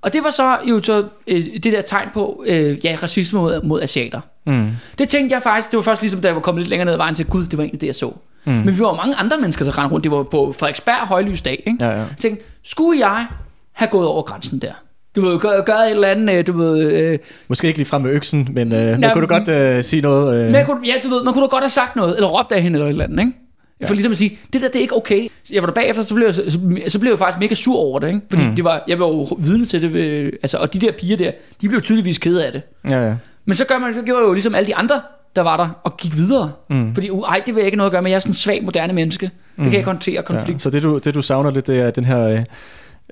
[0.00, 3.62] Og det var så jo så øh, det der tegn på, øh, ja, racisme mod,
[3.62, 4.20] mod asiater.
[4.46, 4.68] Mm.
[4.98, 6.92] Det tænkte jeg faktisk, det var først ligesom, da jeg var kommet lidt længere ned
[6.92, 8.12] ad vejen til, gud, det var egentlig det, jeg så.
[8.44, 8.52] Mm.
[8.52, 10.04] Men vi var mange andre mennesker, der rendte rundt.
[10.04, 11.86] Det var på Frederiksberg højlysdag, ikke?
[11.86, 11.96] Ja, ja.
[11.96, 13.26] Jeg tænkte, skulle jeg
[13.72, 14.72] have gået over grænsen der?
[15.16, 16.92] Du ved, gøre, gøre et eller andet, øh, du ved...
[16.92, 20.02] Øh, Måske ikke lige frem med øksen, men øh, man kunne du godt øh, sige
[20.02, 20.36] noget.
[20.36, 22.28] Øh, men jeg kunne, ja, du ved, man kunne da godt have sagt noget, eller
[22.28, 23.32] råbt af hende eller et eller andet, ikke?
[23.80, 23.86] Ja.
[23.86, 25.28] For ligesom at sige, det der, det er ikke okay.
[25.44, 27.76] Så Jeg var der bagefter, så blev jeg, så, så blev jeg faktisk mega sur
[27.76, 28.20] over det, ikke?
[28.30, 28.54] Fordi mm.
[28.56, 31.30] det var, jeg var jo vidne til det, ved, altså, og de der piger der,
[31.60, 32.62] de blev tydeligvis kede af det.
[32.90, 33.14] ja, ja.
[33.44, 35.00] Men så gør man, så gjorde jeg jo ligesom alle de andre,
[35.36, 36.52] der var der, og gik videre.
[36.70, 36.94] Mm.
[36.94, 38.34] Fordi, uh, ej, det vil jeg ikke noget at gøre med, jeg er sådan en
[38.34, 39.26] svag, moderne menneske.
[39.26, 40.54] Det kan jeg ikke håndtere konflikt.
[40.54, 40.58] ja.
[40.58, 42.40] Så det du, det du savner lidt, det er den her øh,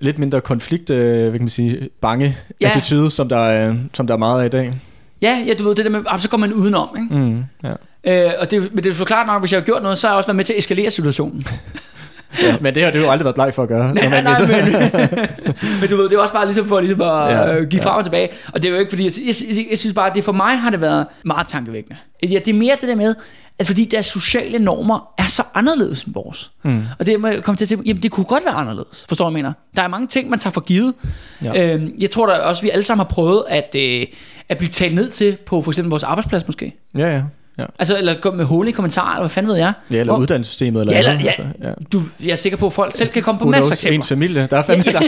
[0.03, 2.67] lidt mindre konflikt, øh, hvad kan man sige, bange Ja.
[2.67, 2.69] ja.
[2.69, 4.73] attitude, som der, er, som der er meget af i dag.
[5.23, 7.15] Ja, ja, du ved, det der med, ah, så går man udenom, ikke?
[7.15, 7.45] Mm.
[7.65, 8.27] Ja.
[8.27, 9.99] Øh, og det, men det er jo så klart nok, hvis jeg har gjort noget,
[9.99, 11.45] så har jeg også været med til at eskalere situationen.
[12.43, 12.57] ja.
[12.61, 13.95] Men det har du jo aldrig været bleg for at gøre.
[13.95, 14.73] Nej, nej, nej, men,
[15.81, 17.89] men du ved, det er også bare ligesom for ligesom at ja, Ja, give ja.
[17.89, 18.29] frem og tilbage.
[18.55, 20.33] Og det er jo ikke fordi, jeg, jeg, jeg, jeg synes bare, at det for
[20.33, 21.97] mig har det været meget tankevækkende.
[22.23, 23.15] Ja, det er mere det der med,
[23.59, 26.51] at fordi deres sociale normer er så anderledes end vores.
[26.63, 26.85] Mm.
[26.99, 29.25] Og det må jeg komme til at tænke, jamen det kunne godt være anderledes, forstår
[29.25, 29.53] du, hvad jeg mener?
[29.77, 30.95] Der er mange ting, man tager for givet.
[31.45, 31.75] Ja.
[31.75, 34.07] Øhm, jeg tror da også, vi alle sammen har prøvet at, øh,
[34.49, 36.75] at blive talt ned til på for eksempel vores arbejdsplads måske.
[36.99, 37.23] Ja, ja.
[37.59, 37.65] Ja.
[37.79, 39.73] Altså, eller gå med hål i kommentarer, eller hvad fanden ved jeg.
[39.93, 40.81] Ja, eller Hvor- uddannelsessystemet.
[40.81, 41.71] Eller Ja, eller, ja, altså, ja.
[41.93, 43.97] Du, jeg er sikker på, at folk selv kan komme på masser af eksempler.
[43.99, 44.49] Ens familie.
[44.51, 45.01] Der er fandme der.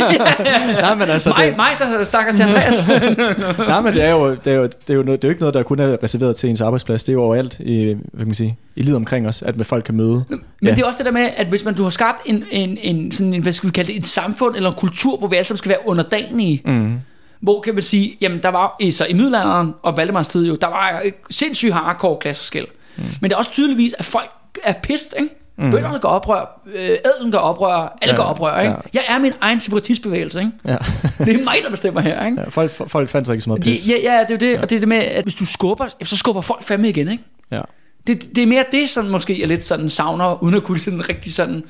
[0.81, 2.87] Nej, men altså, mig, det, mig, der snakker til Andreas.
[3.59, 5.41] nej, men det er jo, det er jo, det er jo, det er jo ikke
[5.41, 7.05] noget, der kun er reserveret til ens arbejdsplads.
[7.05, 9.85] Det er jo overalt i, hvad kan man sige, i livet omkring os, at folk
[9.85, 10.25] kan møde.
[10.29, 10.71] Men Ja.
[10.71, 13.13] det er også det der med, at hvis man du har skabt en, en, en,
[13.13, 15.47] sådan en, hvad skal vi kalde det, et samfund eller en kultur, hvor vi alle
[15.47, 16.93] sammen skal være underdanige, Mm.
[17.41, 20.55] Hvor kan man sige, jamen der var i- så i middelalderen og Valdemars tid jo,
[20.55, 22.67] der var sindssygt hardcore klasserskel.
[22.97, 23.03] Mm.
[23.21, 24.31] Men det er også tydeligvis, at folk
[24.65, 25.35] er pist, ikke?
[25.59, 25.71] Mm.
[25.71, 28.61] Bønderne gør oprør, øh, adelen gør oprør, alle Ja, gør oprør.
[28.61, 28.73] Ikke?
[28.73, 28.79] ja.
[28.95, 30.39] Jeg er min egen separatistbevægelse.
[30.41, 30.53] Ikke?
[30.65, 30.77] Ja.
[31.25, 32.27] Det er mig, der bestemmer her.
[32.27, 32.41] Ikke?
[32.41, 33.89] ja folk, folk fandt sig ikke så meget Ja, pis.
[33.89, 34.53] ja, ja, det er det.
[34.53, 34.61] Ja.
[34.63, 37.09] Og det er det med, at hvis du skubber, så skubber folk fandme igen.
[37.09, 37.25] Ikke?
[37.51, 37.61] Ja.
[38.07, 41.09] Det, det er mere det, som måske er lidt sådan savner, uden at kunne sådan
[41.09, 41.63] rigtig sådan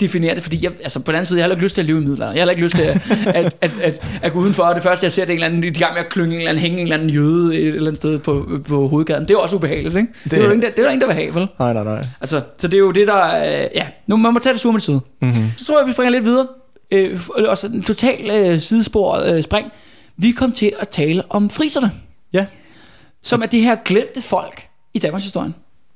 [0.00, 1.86] definere det, fordi jeg, altså på den anden side, jeg har ikke lyst til at
[1.86, 2.36] leve i middelalderen.
[2.36, 4.82] Jeg har heller ikke lyst til at, at, at, at, at gå udenfor, og det
[4.82, 6.50] første jeg ser, det er en eller anden, de gang med at klynge en eller
[6.50, 9.22] anden, hænge en eller anden jøde et eller andet sted på, på hovedgaden.
[9.22, 10.08] Det er jo også ubehageligt, ikke?
[10.24, 11.48] Det, det er jo ingen, der, det er der ingen, der vil have, vel?
[11.58, 12.02] Nej, nej, nej.
[12.20, 14.72] Altså, så det er jo det, der, øh, ja, nu man må tage det sure
[14.72, 15.00] med side.
[15.22, 15.50] Mm-hmm.
[15.56, 16.46] Så tror jeg, vi springer lidt videre.
[16.92, 19.66] Øh, og så en total øh, sidespor øh, spring.
[20.16, 21.90] Vi kom til at tale om friserne,
[22.32, 22.46] Ja.
[23.22, 24.62] som er det her glemte folk
[24.94, 25.52] i Danmarks historie.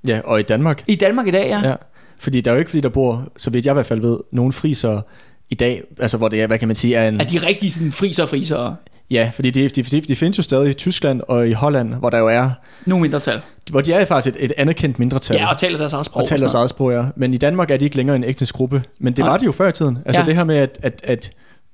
[0.09, 0.83] ja, og i Danmark.
[0.87, 1.69] I Danmark i dag, ja.
[1.69, 1.75] Ja.
[2.21, 4.19] Fordi der er jo ikke, fordi der bor, så vidt jeg i hvert fald ved,
[4.33, 5.01] nogen friser
[5.51, 7.21] i dag, altså hvor det er, hvad kan man sige, er en...
[7.21, 8.75] Er de rigtige sådan, friser friser?
[9.11, 12.11] Ja, fordi de, de, de, de findes jo stadig i Tyskland og i Holland, hvor
[12.11, 12.51] der jo er,
[12.87, 13.41] Nogle mindretal.
[13.71, 15.37] hvor de er faktisk et, et anerkendt mindretal.
[15.37, 16.21] Ja, og taler deres eget sprog.
[16.21, 17.05] og taler deres eget sprog, ja.
[17.17, 18.83] Men i Danmark er de ikke længere en etnisk gruppe.
[18.99, 19.29] Men det Nej.
[19.31, 19.99] var de jo før i tiden.
[20.07, 20.27] Altså Ja.
[20.27, 21.31] det her med, at, at, at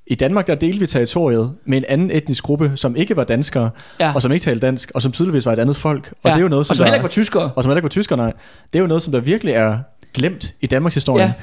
[0.06, 3.70] i Danmark der delte vi territoriet med en anden etnisk gruppe, som ikke var danskere,
[4.00, 4.12] Ja.
[4.14, 6.08] og som ikke talte dansk, og som tydeligvis var et andet folk.
[6.10, 6.30] Og ja.
[6.30, 7.50] det er jo noget, som, og som der, heller ikke var tyskere.
[7.56, 8.32] og som heller ikke var tyskere, nej.
[8.72, 9.78] Det er jo noget, som der virkelig er
[10.16, 11.34] glemt i Danmarks historie.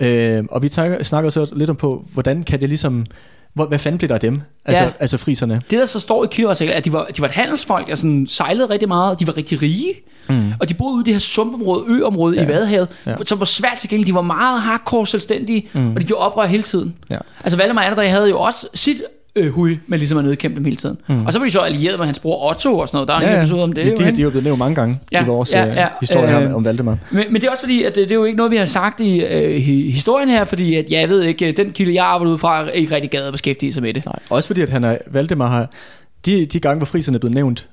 [0.00, 0.06] Ja.
[0.06, 3.06] Øh, og vi tager, snakker så lidt om på, hvordan kan det ligesom,
[3.54, 4.40] hvor, hvad fanden blev der af dem?
[4.64, 4.90] Altså, Ja.
[5.00, 5.62] altså friserne.
[5.70, 8.26] Det, der så står i kildeartiklen, at de var, de var et handelsfolk, der sådan
[8.26, 9.92] sejlede rigtig meget, de var rigtig rige,
[10.28, 10.52] Mm.
[10.60, 12.44] og de boede ude i det her sumpområde, øområde ja.
[12.44, 13.14] i Vadehavet, Ja.
[13.24, 14.08] som var svært tilgængeligt.
[14.08, 15.94] De var meget hardcore selvstændige, Mm.
[15.94, 16.94] og de gjorde oprør hele tiden.
[17.10, 17.18] Ja.
[17.44, 19.02] Altså Valdemar André havde jo også sit
[19.36, 20.96] øh, hui, med ligesom at nedkæmpe dem hele tiden.
[21.08, 21.26] Mm.
[21.26, 23.08] Og så var de så allieret med hans bror Otto og sådan noget.
[23.08, 23.84] Der er ja, en episode om det.
[23.84, 24.16] de, jo, de, ikke?
[24.16, 25.88] de er jo blevet nævnt mange gange Ja, i vores ja, øh, ja.
[26.00, 26.98] historie her Øh, om Valdemar.
[27.10, 28.66] Men, men det er også fordi, at det, det er jo ikke noget, vi har
[28.66, 32.04] sagt i øh, hi- historien her, fordi at, ja, jeg ved ikke, den kilde, jeg
[32.04, 34.06] arbejder ud fra, er ikke rigtig gad at beskæftige sig med det.
[34.06, 35.70] Nej, også fordi, at han er, Valdemar har,
[36.26, 37.68] de, de gange, hvor friserne er blevet nævnt,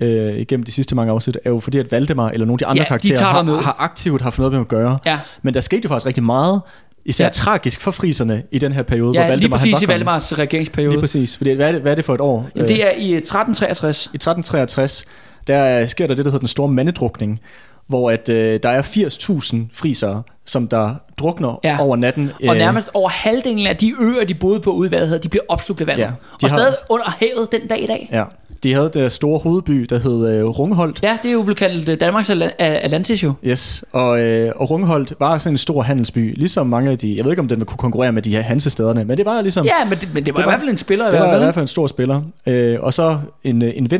[0.00, 2.66] øh, igennem de sidste mange afsnit, er jo fordi, at Valdemar eller nogle af de
[2.66, 4.98] andre Ja, de karakterer tager har, har aktivt haft noget med at gøre.
[5.06, 6.60] Ja, Men der skete jo faktisk rigtig meget,
[7.04, 7.30] især ja.
[7.30, 9.88] Tragisk for friserne i den her periode, hvor ja Valdemar lige præcis i.
[9.88, 10.92] Valdemars regeringsperiode.
[10.92, 11.36] Lige præcis.
[11.36, 12.48] Fordi, hvad, er det, hvad er det for et år?
[12.56, 14.06] Jamen, det er i øh, 1363.
[14.06, 15.06] I 1363,
[15.46, 17.40] der øh, sker der det, der hedder den store mandedrukning,
[17.86, 21.76] hvor at, øh, der er 80.000 frisere, som der drukner ja.
[21.80, 22.30] Over natten.
[22.48, 25.28] Og øh, nærmest over halvdelen af de øer, de boede på ude i Vadehavet, de
[25.28, 26.02] blev opslugt af vandet.
[26.02, 28.08] Ja, de og stadig under havet den dag i dag.
[28.12, 28.24] Ja,
[28.62, 31.00] de havde det store hovedby, der hed øh, Rungholt.
[31.02, 33.32] Ja, det er jo blevet kaldt øh, Danmarks Atl- Atlantis jo.
[33.44, 37.24] Yes, og, øh, og Rungholt var sådan en stor handelsby, ligesom mange af de, jeg
[37.24, 39.64] ved ikke om den ville kunne konkurrere med de her Hansestederne, men det var ligesom,
[39.66, 41.12] Ja, men det, men det var Det i var- hvert fald en spiller i det
[41.18, 41.42] hvert var i fald.
[41.42, 42.22] hvert fald en stor spiller.
[42.46, 43.90] Øh, og så en, øh, en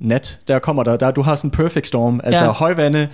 [0.00, 2.44] vinternat, der kommer der, der, du har sådan en perfect storm, altså.
[2.44, 2.50] Ja.
[2.50, 3.08] højvande,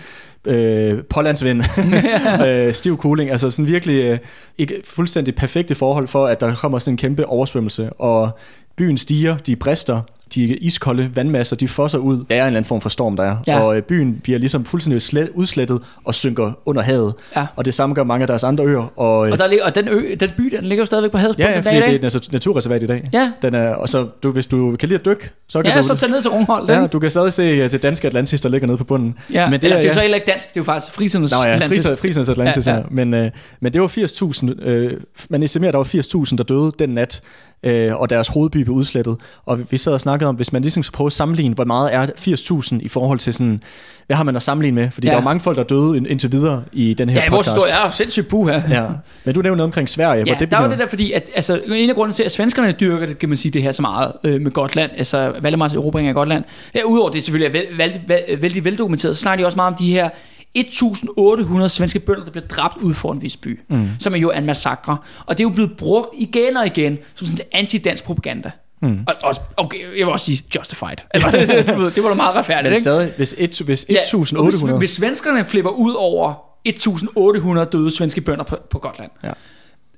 [0.45, 1.63] øh, pålandsvind,
[2.47, 4.19] øh, stiv cooling, altså sådan virkelig øh,
[4.59, 8.39] ikke fuldstændig perfekte forhold for, at der kommer sådan en kæmpe oversvømmelse, og
[8.77, 10.01] byen stiger, de brister,
[10.35, 12.17] de iskolde vandmasser, de fosser ud.
[12.31, 13.37] Der er en eller anden form for storm, der er.
[13.47, 13.61] Ja.
[13.61, 17.15] Og øh, byen bliver ligesom fuldstændig slet, udslettet og synker under havet.
[17.37, 17.47] Ja.
[17.57, 18.99] Og det samme gør mange af deres andre øer.
[19.01, 21.19] Og, øh, Og, der, ligger- og den, ø, den by, den ligger jo stadigvæk på
[21.19, 23.11] havets ja, bund ja, fordi det er et natu- naturreservat i dag.
[23.13, 25.79] Ja, Den er, og så du, hvis du kan lide at dykke, så kan ja
[25.79, 25.83] du...
[25.87, 26.69] så tag ned til Rungholt.
[26.71, 29.15] Ja, Ja, du kan stadig se øh, det danske Atlantis, der ligger nede på bunden.
[29.33, 29.51] ja.
[29.51, 29.95] men det Eller, er- det er jo ja.
[29.95, 31.77] så heller ikke dansk, det er jo faktisk frisernes Nå ja, Atlantis.
[31.79, 32.83] friser, frisernes Atlantis, ja, Ja, ja.
[32.83, 33.05] ja.
[33.05, 35.85] Men, øh, men det var 80.000, øh, man estimerer, der var
[36.31, 37.23] 80.000, der døde den nat,
[37.67, 39.17] øh, og deres hovedby blev udslettet.
[39.47, 41.95] Og vi- sad og snakkede om, hvis man ligesom skal prøve at sammenligne, hvor meget
[41.95, 43.63] er 80.000 i forhold til sådan,
[44.07, 44.91] hvad har man at sammenligne med?
[44.91, 45.13] Fordi ja.
[45.13, 45.15] Ja.
[45.17, 47.49] der er mange folk, der døde ind, indtil videre i den her Ja, i vores
[47.49, 47.67] podcast.
[47.67, 48.63] historie er sindssygt buh her.
[48.71, 48.87] Ja.
[49.25, 51.31] Men du nævnte noget omkring Sverige, hvor Ja, det der var det der, fordi at,
[51.35, 53.83] altså, en af grundene til, at svenskerne dyrker det, kan man sige, det her så
[53.83, 56.45] meget øh, med Gotland, altså Valdemars erobring af Gotland.
[56.75, 59.73] Ja, udover det selvfølgelig er vel, vel, vel, vældig veldokumenteret, så snakker de også meget
[59.73, 60.09] om de her
[60.57, 63.89] 1.800 svenske bønder, der bliver dræbt ud for en vis by, mm.
[63.99, 64.97] som er jo en massakre.
[65.27, 68.51] Og det er jo blevet brugt igen og igen som sådan en anti-dansk propaganda.
[68.83, 68.99] Mm.
[69.07, 70.97] Og også, okay, jeg vil også sige justified.
[71.15, 71.31] Eller,
[71.95, 72.81] det var da meget retfærdigt, ikke?
[72.81, 74.43] stadig, hvis, et, hvis Ja, og 1.800...
[74.43, 76.35] Hvis, hvis svenskerne flipper ud over
[76.69, 79.33] 1.800 døde svenske bønder på, på Gotland, Ja.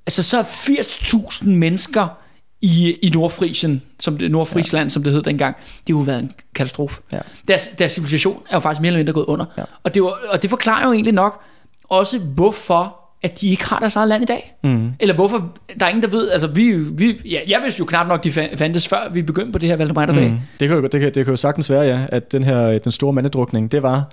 [0.06, 2.08] altså så er 80.000 mennesker
[2.62, 4.88] i, i Nordfrisien, som det, Nordfrisland, ja.
[4.88, 7.00] som det hed dengang, det har jo været en katastrofe.
[7.12, 7.18] Ja.
[7.48, 9.44] Deres, deres civilisation er jo faktisk mere eller mindre gået under.
[9.58, 9.62] Ja.
[9.82, 11.40] Og, det var, og det forklarer jo egentlig nok
[11.88, 14.54] også, hvorfor at de ikke har deres eget land i dag.
[14.64, 14.92] Mm.
[15.00, 18.06] Eller hvorfor, der er ingen, der ved, altså vi, vi ja, jeg vidste jo knap
[18.06, 20.14] nok, de fa- fandtes, før vi begyndte på det her Valdemar mm.
[20.14, 20.42] dag.
[20.60, 22.92] Det kan, jo, det, kan, det kan jo sagtens være, ja, at den her den
[22.92, 24.12] store mandedrukning, det var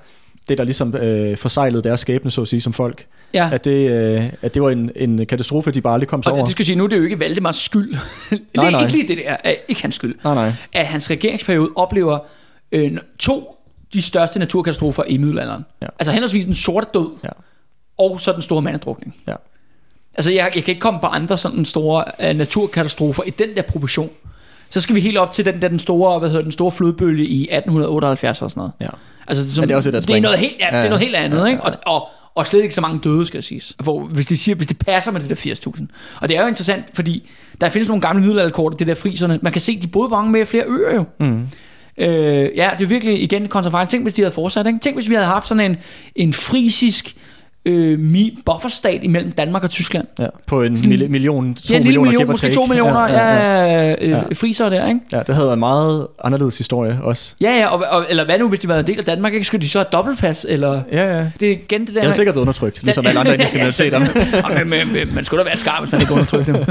[0.49, 3.05] det, der ligesom øh, forsejlede deres skæbne, så at sige, som folk.
[3.33, 3.49] Ja.
[3.53, 6.37] At det, øh, at det var en, en katastrofe, de bare aldrig kom sig Og
[6.37, 6.45] over.
[6.45, 7.93] det skal sige, nu er det jo ikke Valdemars skyld.
[8.55, 8.81] Nej, nej.
[8.81, 9.35] Ikke lige det der,
[9.67, 10.15] ikke hans skyld.
[10.23, 10.51] Nej, nej.
[10.73, 12.19] At hans regeringsperiode oplever
[12.71, 13.57] øh, to
[13.93, 15.65] de største naturkatastrofer i middelalderen.
[15.81, 15.87] Ja.
[15.99, 17.29] Altså henholdsvis den sorte død, Ja.
[17.97, 19.15] og så den store mandedrukning.
[19.27, 19.35] Ja.
[20.17, 23.61] Altså jeg, jeg kan ikke komme på andre sådan store uh, naturkatastrofer i den der
[23.61, 24.09] proportion.
[24.69, 27.25] Så skal vi helt op til den der den store, hvad hedder den store flodbølge
[27.25, 28.71] i 1878 og sådan noget.
[28.81, 28.87] Ja.
[29.27, 30.85] Altså, som, Ja, det er også et, der det er noget helt, ja, Ja, det
[30.85, 31.61] er noget helt andet, ja, ikke?
[31.65, 33.61] ja, Og, og, og slet ikke så mange døde, skal jeg sige.
[33.83, 35.85] Hvor, hvis, de siger, hvis det passer med det der 80.000.
[36.21, 37.29] Og det er jo interessant, fordi
[37.61, 39.39] der findes nogle gamle middelalderkort, det der friserne.
[39.41, 41.05] Man kan se, de boede mange mere flere øer jo.
[41.19, 41.47] Mm.
[41.97, 43.89] Øh, ja, det er virkelig igen kontrafakt.
[43.89, 44.67] Tænk, hvis de havde fortsat.
[44.67, 44.79] Ikke?
[44.79, 45.77] Tænk, hvis vi havde haft sådan en,
[46.15, 47.15] en frisisk
[47.65, 50.07] øh, mi bufferstat imellem Danmark og Tyskland.
[50.19, 52.99] Ja, på en Sådan- mil- million, to Ja, en lille millioner, million, måske to millioner
[53.07, 53.89] ja, ja, ja.
[53.91, 54.21] Ja, Ja.
[54.29, 54.99] øh, friser der, ikke?
[55.11, 57.35] Ja, det havde været en meget anderledes historie også.
[57.41, 59.45] Ja, ja, og, og, eller hvad nu, hvis de var en del af Danmark, ikke?
[59.45, 60.81] Skulle de så have dobbeltpas, eller...
[60.91, 61.25] Ja, ja.
[61.39, 61.93] Det er igen det der...
[61.93, 63.99] Jeg havde sikkert været undertrykt, ligesom alle andre indiske minoriteter.
[64.65, 66.61] Men, men, man skulle da være skarp, hvis man ikke undertrykte dem.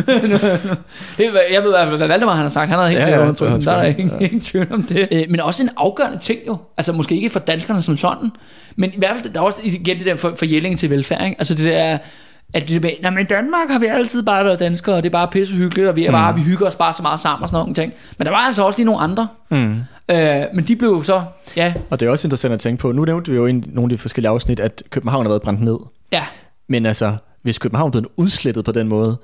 [1.19, 2.69] er, jeg ved, hvad, Valdemar han har sagt.
[2.71, 3.59] Han havde helt Ja, sikkert ja, undertrykt dem.
[3.59, 5.09] det Der har er ingen, ingen tvivl om det.
[5.13, 6.57] Øh, Men også en afgørende ting jo.
[6.77, 8.31] Altså måske ikke for danskerne som sådan.
[8.77, 11.25] Men i hvert fald, der er også igen det der for, for Jelling til velfærd.
[11.25, 11.37] Ikke?
[11.39, 11.99] Altså det der
[12.55, 15.13] at det nej, men i Danmark har vi altid bare været danskere, og det er
[15.13, 16.39] bare pissehyggeligt, og vi, er bare, Mm.
[16.39, 17.93] vi hygger os bare så meget sammen og sådan nogle ting.
[18.19, 19.29] Men der var altså også lige nogle andre.
[19.51, 19.77] Mm.
[20.11, 21.23] Øh, men de blev så,
[21.57, 22.93] ja, Og det er også interessant at tænke på.
[22.93, 25.63] Nu nævnte vi jo i nogle af de forskellige afsnit, at København har været brændt
[25.63, 25.77] ned.
[26.13, 26.23] ja,
[26.69, 29.17] Men altså, hvis København blev udslettet på den måde,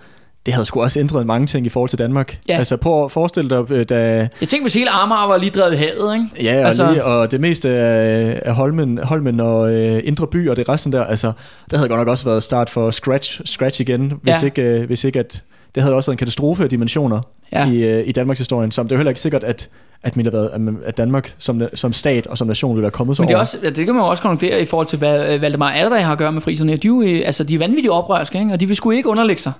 [0.46, 2.38] det havde sgu også ændret mange ting i forhold til Danmark.
[2.48, 2.56] Ja.
[2.58, 3.96] Altså prøv at forestille dig, øh, da
[4.40, 6.26] jeg tænkte, hvis hele Amager var lige drevet i havet, ikke?
[6.42, 10.48] Ja, og, Altså- lige, og det meste af, af Holmen, Holmen og øh, Indre By
[10.50, 11.32] og det resten der, altså,
[11.70, 14.46] det havde godt nok også været start for scratch, scratch igen, hvis, Ja.
[14.46, 15.42] ikke, øh, hvis ikke at,
[15.74, 17.20] det havde også været en katastrofe af dimensioner
[17.52, 17.70] Ja.
[17.70, 19.68] i, øh, i Danmarks historie, som det er jo heller ikke sikkert, at,
[20.02, 20.48] at, har været,
[20.84, 23.36] at, Danmark som, som stat og som nation ville være kommet så Men det, er
[23.36, 23.40] over.
[23.40, 26.04] også, ja, det kan man jo også konkludere i forhold til, hvad øh, Valdemar Atterdag
[26.04, 26.76] har at gøre med friserne.
[26.76, 28.52] De jo altså, de er vanvittigt oprørske, ikke?
[28.52, 29.52] og de vil sgu ikke underlægge sig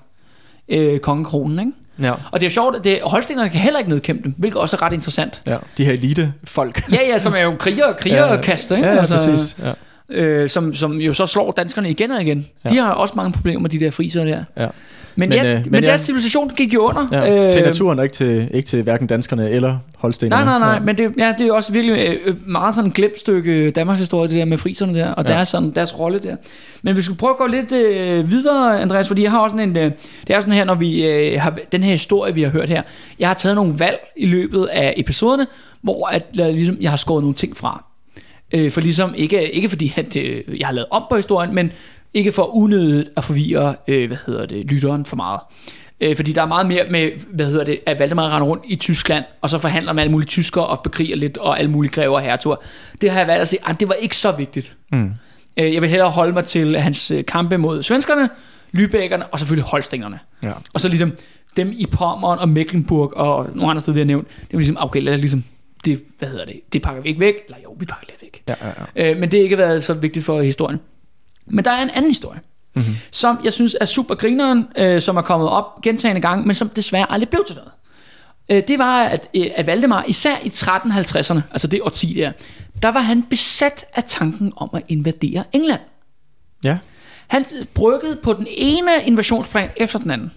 [0.70, 1.58] øh, kongekronen.
[1.58, 1.72] Ikke?
[2.08, 4.82] Ja, Og det er sjovt, at holstingerne kan heller ikke nedkæmpe dem, hvilket også er
[4.82, 5.42] ret interessant.
[5.46, 6.82] ja, de her elite folk.
[6.92, 8.88] Ja, ja, som er jo kriger, krigerkaster, ikke?
[8.88, 9.56] Ja, ja, præcis.
[9.64, 9.72] Ja,
[10.12, 12.46] Øh, som, som jo så slår danskerne igen og igen.
[12.64, 12.68] Ja.
[12.70, 12.74] Ja.
[12.74, 14.44] De har også mange problemer med de der friser der.
[14.56, 14.66] ja.
[15.20, 16.04] Men, men, Men, ja, øh, men, men deres ja.
[16.04, 17.06] civilisation gik jo under.
[17.12, 20.44] Ja, øh, til naturen og ikke til, ikke til hverken danskerne eller holstenerne.
[20.44, 20.80] Nej, nej, nej, Ja.
[20.80, 23.70] men det, ja, det er jo også virkelig øh, øh, meget sådan et glemt stykke
[23.70, 25.32] Danmarks historie, det der med friserne der, og ja.
[25.32, 25.36] Ja.
[25.36, 26.36] deres, sådan, deres rolle der.
[26.82, 29.70] Men vi skal prøve at gå lidt øh, videre, Andreas, fordi jeg har også sådan
[29.70, 32.42] en, øh, det er jo sådan her, når vi øh, har, den her historie, vi
[32.42, 32.82] har hørt her,
[33.18, 35.46] jeg har taget nogle valg i løbet af episoderne,
[35.82, 37.84] hvor at, øh, ligesom, jeg har skåret nogle ting fra.
[38.54, 41.72] Øh, for ligesom, ikke, ikke fordi at, øh, jeg har lavet om på historien, men
[42.14, 45.40] ikke for unødigt at forvirre, øh, hvad hedder det, lytteren for meget.
[46.00, 48.76] Øh, fordi der er meget mere med, hvad hedder det, at Valdemar render rundt i
[48.76, 52.14] Tyskland, og så forhandler med alle mulige tyskere og bekriger lidt, og alle mulige grever
[52.14, 52.56] og hertuger.
[53.00, 54.76] Det har jeg valgt at sige, at det var ikke så vigtigt.
[54.92, 55.10] Mm.
[55.56, 58.28] Øh, jeg vil hellere holde mig til hans øh, kampe mod svenskerne,
[58.78, 60.18] Lübeckerne og selvfølgelig holstingerne.
[60.42, 60.52] Ja.
[60.72, 61.12] Og så ligesom
[61.56, 64.76] dem i Pommern og Mecklenburg og nogle andre steder, vi har nævnt, det er ligesom,
[64.80, 65.44] okay, lad os ligesom,
[65.84, 68.42] det, hvad hedder det, det pakker vi ikke væk, eller jo, vi pakker lidt væk.
[68.48, 69.10] Ja, ja, ja.
[69.10, 70.80] Øh, men det har ikke været så vigtigt for historien.
[71.46, 72.40] Men der er en anden historie,
[72.74, 72.94] Mm-hmm.
[73.10, 76.68] som jeg synes er super grineren, øh, som er kommet op gentagende gange, men som
[76.68, 77.70] desværre aldrig blev til noget.
[78.50, 82.32] Øh, det var, at, øh, at Valdemar, især i 1350'erne, altså det årti der,
[82.82, 85.80] der var han besat af tanken om at invadere England.
[86.64, 86.78] Ja.
[87.26, 90.32] Han bryggede på den ene invasionsplan efter den anden.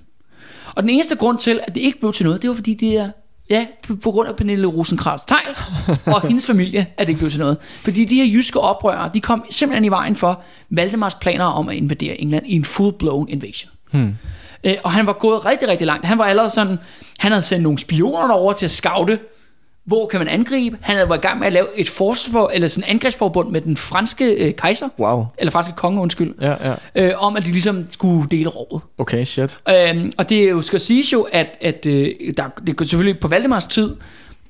[0.75, 2.97] Og den eneste grund til, at det ikke blev til noget, det var fordi det
[2.97, 3.09] er,
[3.49, 5.55] ja, på- på grund af Pernille rosenkrantz Teil
[6.05, 7.57] og hendes familie, at det ikke til noget.
[7.61, 11.75] Fordi de her jyske oprørere, de kom simpelthen i vejen for Valdemars planer om at
[11.75, 13.71] invadere England i en full-blown invasion.
[13.91, 14.15] Hmm.
[14.63, 16.05] Øh, og han var gået rigtig, rigtig langt.
[16.05, 16.77] Han var allerede sådan,
[17.19, 19.19] han havde sendt nogle spioner derover til at scoute,
[19.85, 20.77] hvor kan man angribe.
[20.81, 24.25] Han været i gang med at lave et forsvar, eller sådan angrebsforbund med den franske
[24.33, 25.25] øh, kejser, Wow.
[25.37, 26.75] eller franske konge, undskyld, Ja, ja.
[26.95, 28.83] øh, om at de ligesom skulle dele rådet.
[28.97, 29.59] Okay, shit.
[29.69, 33.19] Øhm, og det er jo, skal siges jo, at, at øh, der, det går selvfølgelig
[33.19, 33.95] på Valdemars tid,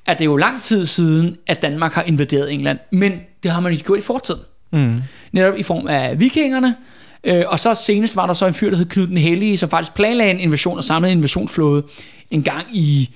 [0.06, 2.78] at det er jo lang tid siden, at Danmark har invaderet England.
[2.92, 3.12] Men
[3.42, 4.40] det har man ikke gjort i fortiden.
[4.72, 4.92] Mm.
[5.32, 6.76] Netop i form af vikingerne.
[7.24, 9.68] Øh, og så senest var der så en fyr, der hed Knud den Hellige, som
[9.70, 11.82] faktisk planlagde en invasion og samlede en invasionsflåde
[12.30, 13.10] en gang i,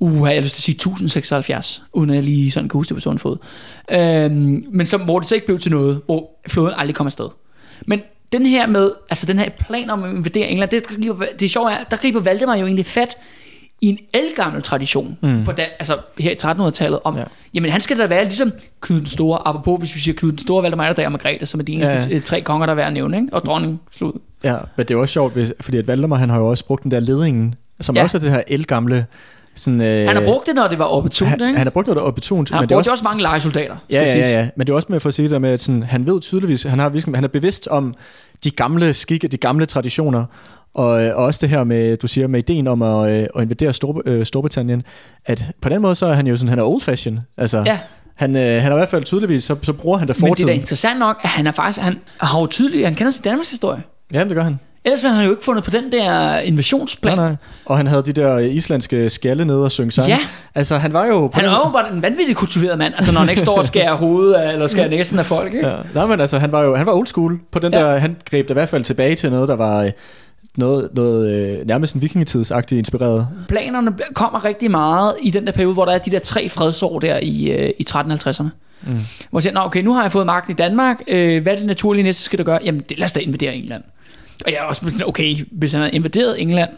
[0.00, 2.88] uh, har jeg lyst til at sige 1076, uden at jeg lige sådan kan huske
[2.88, 3.36] det på sådan fod.
[3.90, 7.28] Øhm, men som, hvor det så ikke blev til noget, hvor flåden aldrig kom afsted.
[7.86, 8.00] Men
[8.32, 11.72] den her med, altså den her plan om at invadere England, det, griber, det sjove
[11.72, 13.16] er, der griber Valdemar jo egentlig fat
[13.80, 15.44] i en elgammel tradition, mm.
[15.44, 17.20] på da, altså her i 1300-tallet, om, ja.
[17.20, 17.26] Ja.
[17.54, 20.38] jamen han skal da være ligesom Knud den Store, apropos hvis vi siger Knud den
[20.38, 22.18] Store, Valdemar der og Margrethe, som er de eneste ja.
[22.18, 23.28] Tre konger, der er værd at nævne, ikke?
[23.32, 24.14] og dronning slut.
[24.44, 26.82] Ja, men det er også sjovt, hvis, fordi at Valdemar, han har jo også brugt
[26.82, 28.02] den der ledningen, som ja.
[28.02, 29.06] også er det her elgamle...
[29.56, 31.56] Sådan, øh, Han har brugt det, når det var opportunt, han, ikke?
[31.56, 33.04] han har brugt noget, der er betont, Han har men det er brugt også også,
[33.04, 35.30] mange legesoldater, Ja, ja, ja, ja, men det er også med for at sige det
[35.32, 37.94] der med, at sådan, han ved tydeligvis, han, har, ligesom- han er bevidst om
[38.44, 40.24] de gamle skikke, de gamle traditioner,
[40.74, 43.42] og, øh, og også det her med, du siger, med ideen om at, øh, at
[43.42, 44.82] invadere Stor, øh, Storbritannien,
[45.26, 47.78] at på den måde, så er han jo sådan, han er old fashion, altså, Ja.
[48.14, 50.22] han, øh, han er i hvert fald tydeligvis, så, så bruger han da Men det
[50.22, 50.60] er da fortiden.
[50.60, 53.82] interessant nok, at han er faktisk, han har jo tydeligt, han kender sin Danmarks historie.
[54.14, 54.58] Ja, det gør han.
[54.86, 57.16] Ellers havde han jo ikke fundet på den der invasionsplan.
[57.16, 57.36] Nej, nej.
[57.64, 60.08] Og han havde de der islandske skalle nede og synge sang.
[60.08, 60.18] Ja.
[60.54, 61.26] Altså, han var jo...
[61.26, 63.64] På Han er jo bare en vanvittig kultiveret mand, altså når han ikke står og
[63.64, 65.68] skærer hovedet af, eller skærer næsen af folk, ikke?
[65.68, 65.76] Ja.
[65.94, 67.78] Nej, men altså, han var jo han var old school på den Ja.
[67.78, 67.98] der...
[67.98, 69.90] Han greb da i hvert fald tilbage til noget, der var øh,
[70.56, 73.28] noget, noget øh, nærmest en vikingetidsagtigt inspireret.
[73.48, 76.98] Planerne kommer rigtig meget i den der periode, hvor der er de der tre fredsår
[76.98, 78.42] der i, øh, i 1350'erne.
[78.82, 78.98] Mm.
[79.30, 81.56] Hvor jeg siger, Nå, okay, nu har jeg fået magten i Danmark, øh, hvad er
[81.56, 82.58] det naturlige næste skal der gøre?
[82.64, 83.82] Jamen, det, lad os da invadere England.
[84.44, 86.70] Og jeg er også sådan, okay, hvis han havde invaderet England,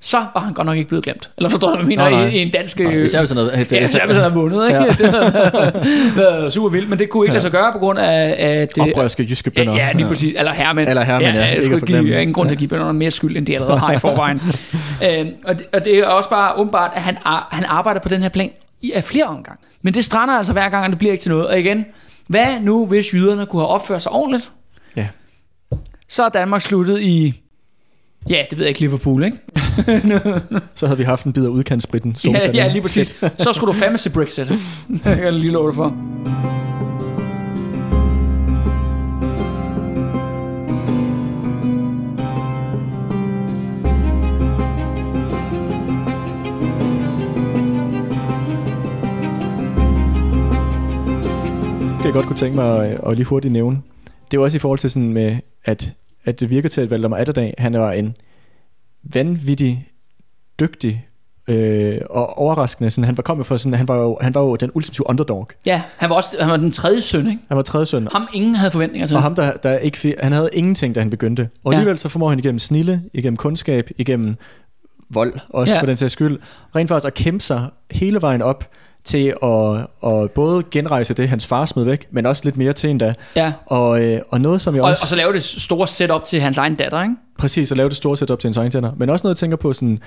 [0.00, 1.30] så var han godt nok ikke blevet glemt.
[1.36, 2.26] Eller forstår du, hvad jeg mener, Nej, nej.
[2.28, 2.80] i, i en dansk...
[2.80, 3.66] Nej, især hvis han havde...
[3.70, 4.80] Ja, især hvis han havde vundet, ikke?
[4.80, 4.84] Ja.
[4.84, 4.90] Ja.
[5.70, 5.74] det
[6.14, 7.34] havde været super vildt, men det kunne ikke Ja.
[7.34, 8.78] lade sig gøre på grund af, af det...
[8.82, 9.74] Oprørske jyske Ja, bønder.
[9.76, 10.34] ja, lige præcis.
[10.38, 10.88] Eller hermænd.
[10.88, 11.40] Eller hermænd, ja.
[11.44, 13.78] Jeg Ikke skulle give ingen grund til at give bønderne mere skyld, end de allerede
[13.78, 14.40] har i forvejen.
[15.08, 18.08] øhm, og, det, og det er også bare åbenbart, at han, ar- han arbejder på
[18.08, 18.50] den her plan
[18.82, 19.58] i af flere omgang.
[19.82, 21.46] Men det strander altså hver gang, og det bliver ikke til noget.
[21.46, 21.84] Og igen,
[22.26, 24.50] hvad nu, hvis jyderne kunne have opført sig ordentligt?
[26.14, 27.42] Så er Danmark sluttet i...
[28.28, 29.38] Ja, det ved jeg ikke, Liverpool, ikke?
[30.74, 32.10] Så havde vi haft en bid af udkantsbritten.
[32.10, 32.64] Ja, Storbritannien.
[32.64, 33.16] ja, lige præcis.
[33.38, 34.48] Så skulle du fandme se Brexit.
[34.88, 35.88] Det kan jeg lige love dig for.
[51.98, 53.76] Det jeg godt kunne tænke mig at, at lige hurtigt nævne.
[54.04, 55.92] Det er jo også i forhold til sådan med, at,
[56.24, 58.16] at det virker til, at Valdemar Atterdag, han var en
[59.02, 59.88] vanvittig
[60.60, 61.06] dygtig
[61.48, 62.90] øh, og overraskende.
[62.90, 65.48] Sådan, han var kommet fra sådan, han var jo, han var jo den ultimative underdog.
[65.66, 67.38] Ja, han var også han var den tredje søn, ikke?
[67.48, 68.08] Han var tredje søn.
[68.12, 69.16] Ham ingen havde forventninger til.
[69.16, 71.48] Og ham, der, der ikke han havde ingenting, da han begyndte.
[71.64, 71.78] Og Ja.
[71.78, 74.36] alligevel så formår han igennem snille, igennem kundskab, igennem
[75.10, 75.80] vold, også ja.
[75.80, 76.38] for den sags skyld,
[76.76, 78.70] rent faktisk at kæmpe sig hele vejen op
[79.04, 82.90] til at, at både genrejse det, hans far smed væk, men også lidt mere til
[82.90, 83.14] endda.
[83.36, 83.52] Ja.
[83.66, 85.02] Og, øh, og noget, som jeg Og, også...
[85.02, 87.14] og så lave det store setup til hans egen datter, ikke?
[87.38, 88.92] Præcis, at lave det store setup til en egen tænder.
[88.96, 89.98] Men også noget, jeg tænker på sådan...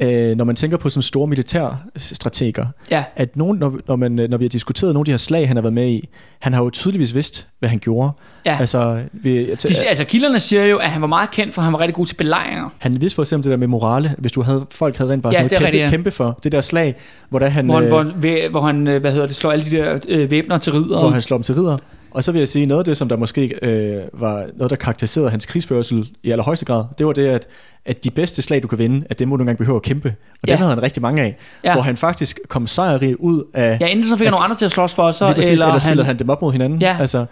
[0.00, 3.04] Øh, når man tænker på sådan store militærstrateger, Ja.
[3.16, 5.56] at nogen, når, når, man, når vi har diskuteret nogle af de her slag, han
[5.56, 8.10] har været med i, han har jo tydeligvis vidst, hvad han gjorde.
[8.46, 8.56] Ja.
[8.60, 11.62] Altså, vi, jeg, De, siger- altså, kilderne siger jo, at han var meget kendt for,
[11.62, 12.68] at han var rigtig god til belejringer.
[12.78, 15.32] Han vidste for eksempel det der med morale, hvis du havde, folk havde rent bare
[15.32, 15.90] Ja, sådan noget kæmpe, ja.
[15.90, 16.94] kæmpe for det der slag,
[17.28, 19.64] hvor, der han, Hvor han, øh, hvor, hvor han øh, hvad hedder det, slår alle
[19.64, 21.00] de der øh, væbner til ridder.
[21.00, 21.78] hvor han slår dem til ridder.
[22.14, 24.76] Og så vil jeg sige, noget af det, som der måske øh, var noget, der
[24.76, 27.46] karakteriserede hans krigsførsel i allerhøjeste grad, det var det, at,
[27.84, 30.08] at de bedste slag, du kan vinde, at det må du engang behøve at kæmpe.
[30.42, 30.52] Og Ja.
[30.52, 31.36] det havde han rigtig mange af.
[31.64, 31.72] Ja.
[31.72, 33.78] Hvor han faktisk kom sejrig ud af...
[33.80, 35.78] Ja, enten så fik han nogle andre til at slås for, så, præcis, eller, eller
[35.78, 36.80] spillede han, han dem op mod hinanden.
[36.80, 36.96] Ja.
[37.00, 37.26] Altså,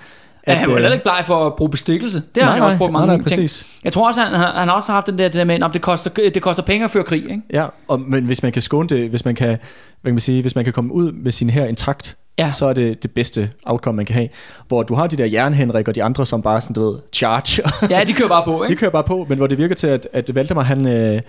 [0.47, 2.23] ja, han var øh, heller ikke bleg for at bruge bestikkelse.
[2.35, 3.25] Det har nej, han også brugt mange nej, ting.
[3.29, 3.67] præcis.
[3.85, 5.71] Jeg tror også, han, han, han har også haft den der, det der med, at
[5.73, 7.23] det koster, det koster penge at føre krig.
[7.31, 7.43] Ikke?
[7.53, 9.59] Ja, og, men hvis man kan skåne det, hvis man kan, hvad
[10.05, 12.53] kan man sige, hvis man kan komme ud med sin her intakt, Ja.
[12.53, 14.29] så er det det bedste outcome, man kan have.
[14.69, 17.63] Hvor du har de der jernhenrik og de andre, som bare sådan, du ved, charge.
[17.91, 18.63] Ja, de kører bare på.
[18.69, 18.81] de Ikke?
[18.81, 21.21] kører bare på, men hvor det virker til, at, at Valdemar, han, øh,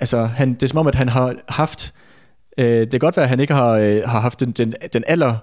[0.00, 1.94] altså, han, det er som om, at han har haft,
[2.58, 5.04] øh, det kan godt være, at han ikke har, øh, har haft den, den, den
[5.06, 5.36] aller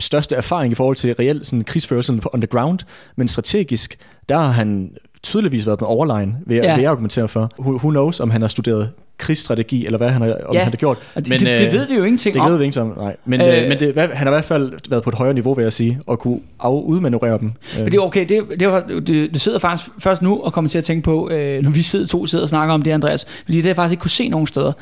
[0.00, 2.78] største erfaring i forhold til reelt sådan, krigsførelsen på underground,
[3.16, 4.90] men strategisk, der har han
[5.22, 6.74] tydeligvis været med overline, vil, Ja.
[6.74, 7.50] vil jeg argumentere for.
[7.58, 10.62] Who, who knows, om han har studeret krigsstrategi, eller hvad han har, om Ja.
[10.62, 10.98] han har gjort.
[11.14, 12.50] Og det, det, det, ved vi jo ingenting Det om.
[12.50, 13.16] ved vi ikke om, nej.
[13.24, 13.62] Men, Øh.
[13.62, 15.62] øh, men det, hvad, han har i hvert fald været på et højere niveau, vil
[15.62, 17.52] jeg sige, og kunne af, udmanøvrere dem.
[17.78, 20.68] Men det er okay, det, det, var, det, det sidder faktisk først nu og kommer
[20.68, 23.26] til at tænke på, øh, når vi sidder to sidder og snakker om det, Andreas,
[23.44, 24.72] fordi det har jeg faktisk ikke kunne se nogen steder.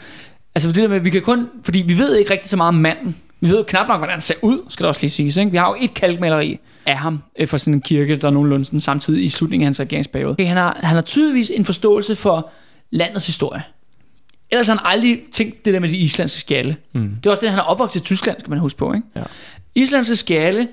[0.54, 2.68] Altså for det der med, vi kan kun, fordi vi ved ikke rigtig så meget
[2.68, 3.16] om manden.
[3.42, 5.36] Vi ved knap nok, hvordan han ser ud, skal det også lige siges.
[5.36, 5.50] Ikke?
[5.50, 8.64] Vi har jo et kalkmaleri af ham øh, fra sådan en kirke, der er nogenlunde
[8.64, 10.30] sådan, samtidig i slutningen af hans regeringsperiode.
[10.32, 12.50] Okay, han, har, han har tydeligvis en forståelse for
[12.90, 13.62] landets historie.
[14.50, 16.76] Ellers har han aldrig tænkt det der med de islandske skjalle.
[16.92, 17.08] Mm.
[17.16, 18.92] Det er også det, han er opvokset i Tyskland, skal man huske på.
[18.92, 19.06] Ikke?
[19.16, 19.22] Ja.
[19.74, 20.68] Islandske skjalle,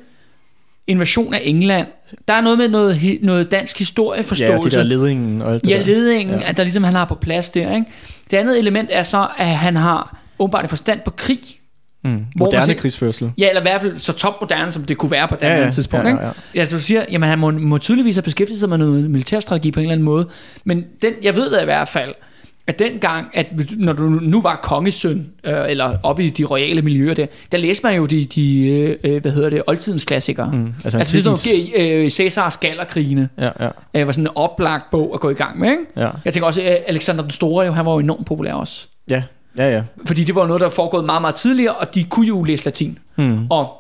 [0.88, 1.88] invasion af England,
[2.28, 4.70] der er noget med noget, noget dansk Ja, historieforståelse.
[4.70, 5.86] de der ledingen og alt det Ja, der.
[5.86, 6.50] ledingen, Ja.
[6.50, 7.76] at der ligesom han har på plads der.
[7.76, 7.88] Ikke?
[8.32, 11.40] Det andet element er så, at han har åbenbart en forstand på krig.
[12.04, 12.26] Mm.
[12.36, 13.32] Moderne ser- krigsførsel.
[13.38, 15.64] Ja, eller i hvert fald så topmoderne, som det kunne være på det Ja, ja,
[15.64, 15.72] ja.
[15.72, 16.06] tidspunkt.
[16.06, 16.24] Ja, Ikke?
[16.26, 19.72] ja, Ja, du siger, jamen han må, må tydeligvis have beskæftiget sig med noget militærstrategi
[19.72, 20.28] på en eller anden måde.
[20.64, 22.14] Men den, jeg ved da i hvert fald,
[22.68, 23.46] at dengang, at
[23.78, 27.86] når du nu var kongesøn, øh, eller oppe i de royale miljøer der, der læste
[27.86, 28.68] man jo de, de
[29.04, 30.52] øh, hvad hedder det, oldtidens klassikere.
[30.54, 30.74] Mm.
[30.84, 34.32] Altså, Altså det er sådan noget, øh, Cæsars Gallerkrigene, Ja, ja, øh, var sådan en
[34.36, 35.84] oplagt bog at gå i gang med, ikke?
[35.98, 36.10] ja.
[36.26, 38.88] Jeg tænker også, at Alexander den Store, jo, han var jo enormt populær også.
[39.10, 39.24] Ja,
[39.60, 39.84] ja, ja.
[40.06, 43.00] Fordi det var noget, der foregået meget, meget tidligere, og de kunne jo læse latin.
[43.18, 43.48] Mm.
[43.50, 43.76] Og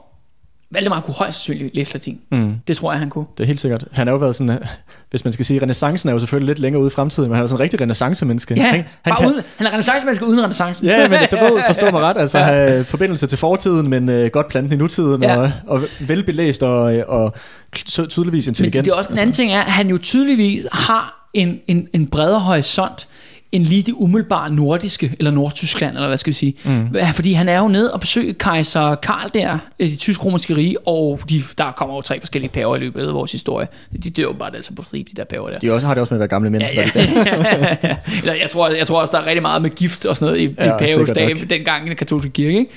[0.71, 2.19] Valdemar kunne højst sandsynligt læse latin.
[2.32, 2.53] Mm.
[2.67, 3.25] Det tror jeg, han kunne.
[3.38, 3.86] Det er helt sikkert.
[3.91, 4.65] Han har jo været sådan, øh,
[5.09, 7.43] hvis man skal sige, renaissancen er jo selvfølgelig lidt længere ude i fremtiden, men han
[7.43, 8.53] er sådan en rigtig renaissance-menneske.
[8.55, 10.88] Ja, han, han, bare uden, han er renaissancemenneske uden renaissancen.
[10.88, 12.43] Ja, men du ved, forstår mig ret, altså Ja.
[12.45, 15.38] have forbindelse til fortiden, men øh, godt planten i nutiden, Ja.
[15.38, 17.34] og, og velbelæst og, og
[17.75, 18.86] ty- tydeligvis Men intelligent.
[18.86, 22.07] det er også en anden ting, er, at han jo tydeligvis har en, en, en
[22.07, 23.07] bredere horisont,
[23.52, 26.54] end lige det umiddelbare nordiske, eller Nordtyskland, eller hvad skal vi sige.
[26.66, 26.95] Mm.
[27.14, 31.20] Fordi han er jo nede og besøger kejser Karl der, i det tysk-romerske rige, og
[31.30, 33.68] de, der kommer jo tre forskellige paver i løbet af vores historie.
[34.04, 35.60] De dør jo bare altså på strip, de der paver der.
[35.60, 36.64] De også, har det også med at være gamle mænd.
[36.64, 37.95] Ja, ja.
[38.22, 40.50] eller jeg tror, jeg tror også, der er rigtig meget med gift og sådan noget
[40.50, 41.50] i, Ja, i pavestab, nok.
[41.50, 42.60] dengang i den katolske kirke.
[42.60, 42.72] Ikke?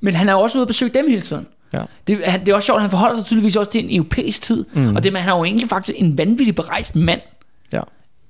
[0.00, 1.46] Men han er jo også ude og besøge dem hele tiden.
[1.74, 1.82] Ja.
[2.06, 4.42] Det, han, det er også sjovt, at han forholder sig tydeligvis også til en europæisk
[4.42, 4.96] tid, mm.
[4.96, 7.20] og det, men han er jo egentlig faktisk en vanvittig berejst mand
[7.72, 7.80] Ja.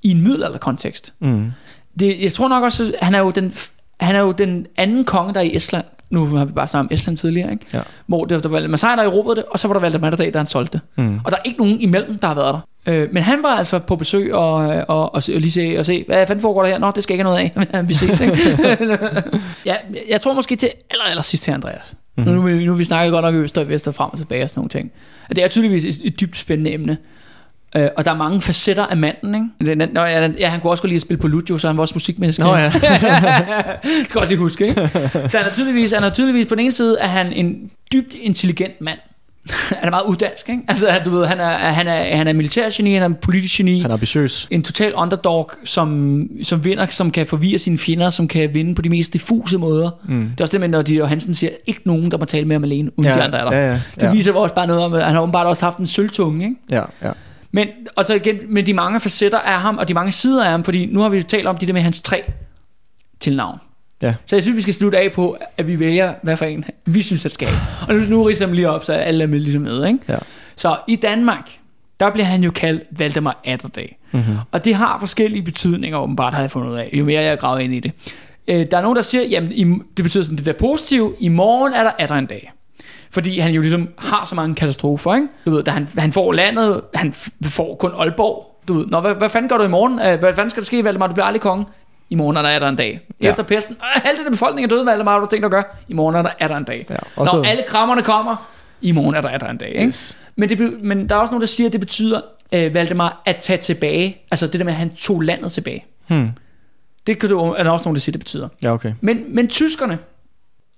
[0.03, 1.13] i en middelalderkontekst.
[1.21, 1.53] Mm.
[1.99, 3.55] Det, jeg tror nok også, at han er jo den,
[4.01, 5.85] han er jo den anden konge, der er i Estland.
[6.11, 7.67] Nu har vi bare snakket om Estland tidligere, ikke?
[7.73, 7.81] Ja.
[8.07, 10.39] Hvor det, der var Sejr, der erobrede det, og så var der Valdemar der, der
[10.39, 11.05] han solgte det.
[11.05, 11.21] Mm.
[11.25, 12.61] Og der er ikke nogen imellem, der har været der.
[12.93, 16.05] Øh, men han var altså på besøg og, og, og, og lige se, og se,
[16.09, 16.79] hvad fanden foregår der her?
[16.79, 17.89] Nå, det skal ikke have noget af.
[17.89, 18.59] vi ses, ikke?
[19.67, 19.75] ja,
[20.09, 21.97] jeg tror måske til aller, aller sidst her, Andreas.
[22.17, 22.33] Mm-hmm.
[22.33, 24.51] Nu, nu, nu vi snakket godt nok øst og vest og frem og tilbage og
[24.51, 24.93] sådan nogle ting.
[25.31, 26.97] At Det er tydeligvis et, et dybt spændende emne.
[27.77, 29.79] Øh, og der er mange facetter af manden, ikke?
[29.79, 31.77] Den- Nå, ja, ja, han kunne også godt lide at spille på Lucio, så han
[31.77, 32.43] var også musikmenneske.
[32.43, 32.65] Nå ja.
[32.75, 34.91] det kan godt lige huske, ikke?
[35.29, 38.15] Så han er tydeligvis, han er tydeligvis på den ene side, er han en dybt
[38.23, 38.99] intelligent mand.
[39.51, 40.63] han er meget uddansk, ikke?
[40.69, 43.81] Altså, du ved, han er, han er, han er militærgeni, han er politisk geni.
[43.81, 44.49] Han er ambitiøs.
[44.51, 48.83] En total underdog, som, som vinder, som kan forvirre sine fjender, som kan vinde på
[48.83, 49.91] de mest diffuse måder.
[50.05, 50.29] Mm.
[50.31, 52.47] Det er også det med, når de og Hansen siger, ikke nogen, der må tale
[52.47, 53.57] med ham alene, uden Ja, de andre er der.
[53.57, 54.13] ja, ja, Det ja.
[54.13, 56.57] viser også bare noget om, at han har åbenbart også haft en sølvtunge, ikke?
[56.71, 57.11] Ja, ja.
[57.53, 60.51] Men, og så igen, med de mange facetter af ham, og de mange sider af
[60.51, 62.23] ham, fordi nu har vi jo talt om de der med hans tre
[63.21, 63.59] tilnavn.
[64.03, 64.15] Ja.
[64.27, 67.03] Så jeg synes, vi skal slutte af på, at vi vælger, hvad for en vi
[67.03, 67.61] synes, det skal have.
[67.89, 69.87] Og nu, nu ridser jeg lige op, så alle er med, ligesom med.
[69.87, 69.99] Ikke?
[70.09, 70.17] Ja.
[70.57, 71.51] Så i Danmark,
[72.01, 73.99] der bliver han jo kaldt Valdemar Atterdag.
[74.13, 74.37] Mm-hmm.
[74.53, 77.59] Og det har forskellige betydninger, åbenbart har jeg fundet ud af, jo mere jeg graver
[77.59, 77.93] ind i det.
[78.49, 79.65] Øh, der er nogen, der siger, jamen i,
[79.97, 82.53] det betyder sådan, det der positive, i morgen er der atter en dag.
[83.11, 85.29] Fordi han jo ligesom har så mange katastrofer, ikke?
[85.47, 88.47] Du ved, da han, han får landet, han får kun Aalborg.
[88.69, 90.01] Du ved, Nå, hvad, hvad fanden gør du i morgen?
[90.01, 91.07] Øh, Hvad fanden skal der ske, Valdemar?
[91.07, 91.65] Du bliver aldrig konge.
[92.11, 93.01] I morgen er der, er der en dag.
[93.21, 93.29] Ja.
[93.31, 95.65] Efter pesten, øh, halvdelen af befolkningen er døde, Valdemar, har du tænkt at gøre?
[95.89, 96.87] I morgen er der, er der en dag.
[96.91, 98.49] Ja, og så- Når alle krammerne kommer,
[98.81, 99.69] i morgen er der, er der en dag.
[99.69, 99.87] Ikke?
[99.87, 100.19] Yes.
[100.37, 102.21] Men, det, men der er også nogen, der siger, at det betyder,
[102.53, 104.17] øh, Valdemar, at tage tilbage.
[104.31, 105.85] Altså det der med, at han tog landet tilbage.
[106.09, 106.31] Hmm.
[107.07, 108.49] Det kan du, er der også nogen, der siger, det betyder.
[108.63, 108.93] Ja, okay.
[109.01, 109.99] Men, men tyskerne,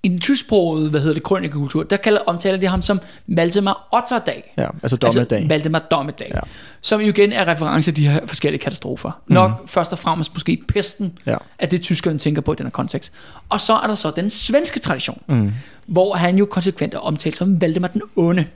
[0.04, 4.54] i den tysksprogede, hvad hedder det, krønikekultur, der kalder, omtaler de ham som Valdemar Otterdag.
[4.58, 5.38] Ja, altså dommedag.
[5.38, 6.28] Altså Valdemar Dommedag.
[6.30, 6.36] Ja.
[6.36, 6.40] Ja.
[6.80, 9.10] Som jo igen er reference til de her forskellige katastrofer.
[9.26, 9.34] Mm.
[9.34, 11.36] Nok først og fremmest måske pesten, Ja.
[11.58, 13.12] at det tyskerne tænker på i den her kontekst.
[13.48, 15.52] Og så er der så den svenske tradition, mm.
[15.86, 18.46] hvor han jo konsekvent er omtalt som Valdemar den Onde.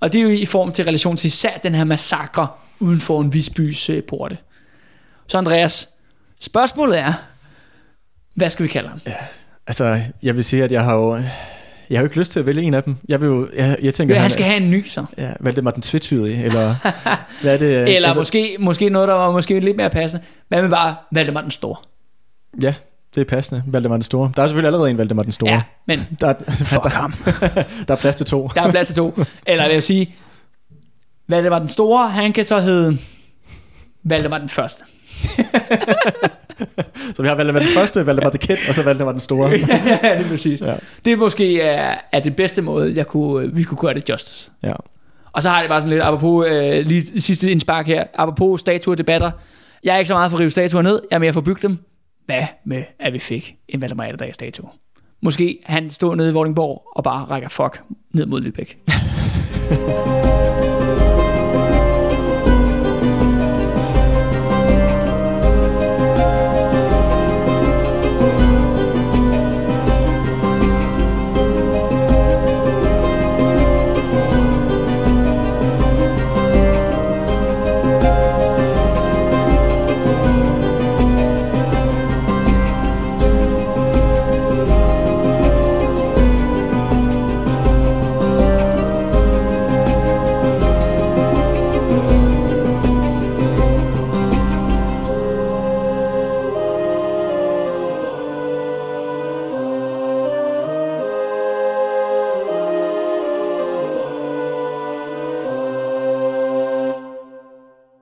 [0.00, 2.48] Og det er jo i form til relation til især den her massakre
[2.80, 4.36] uden for en Visbys øh, porte.
[5.26, 5.88] Så Andreas,
[6.40, 7.12] spørgsmålet er,
[8.34, 9.00] hvad skal vi kalde ham?
[9.66, 11.14] Altså, jeg vil sige, at jeg har jo...
[11.90, 12.96] Jeg har jo ikke lyst til at vælge en af dem.
[13.08, 13.48] Jeg vil jo...
[13.56, 15.04] Jeg, jeg tænker, Ja, han skal have en ny så.
[15.18, 16.74] Ja, Valdemar den tvetydige, eller...
[17.42, 17.96] hvad er det?
[17.96, 20.24] Eller altså, måske, måske noget, der var måske lidt mere passende.
[20.48, 21.76] Hvad med bare Valdemar den Store?
[22.62, 22.74] Ja,
[23.14, 23.62] det er passende.
[23.66, 24.32] Valdemar den Store.
[24.36, 25.50] Der er selvfølgelig allerede en Valdemar den Store.
[25.50, 27.14] Ja, men Der, er, fuck der, ham.
[27.88, 28.50] der er plads til to.
[28.54, 29.18] Der er plads til to.
[29.46, 30.14] Eller vil jeg sige,
[31.28, 32.98] Valdemar den Store, han kan så hedde
[34.02, 34.84] Valdemar den Første.
[37.14, 39.50] Så vi har Valdemar den første, Valdemar the Kid, og så Valdemar den Store.
[39.50, 39.68] ja, det
[40.02, 40.60] er præcis.
[40.60, 40.74] Ja.
[41.04, 44.52] Det er måske er, er det bedste måde, jeg kunne, vi kunne gøre det justice.
[44.62, 44.72] Ja.
[45.32, 48.94] Og så har det bare sådan lidt, apropos øh, lige sidste indspark her, apropos statuer
[48.94, 49.30] debatter.
[49.84, 51.44] Jeg er ikke så meget for at rive statuer ned, jeg er mere for at
[51.44, 51.78] bygge dem.
[52.26, 54.68] Hvad med, at vi fik en Valdemar Atterdag statue?
[55.22, 57.82] Måske han står nede i Vordingborg og bare rækker fuck
[58.14, 58.76] ned mod Lübeck.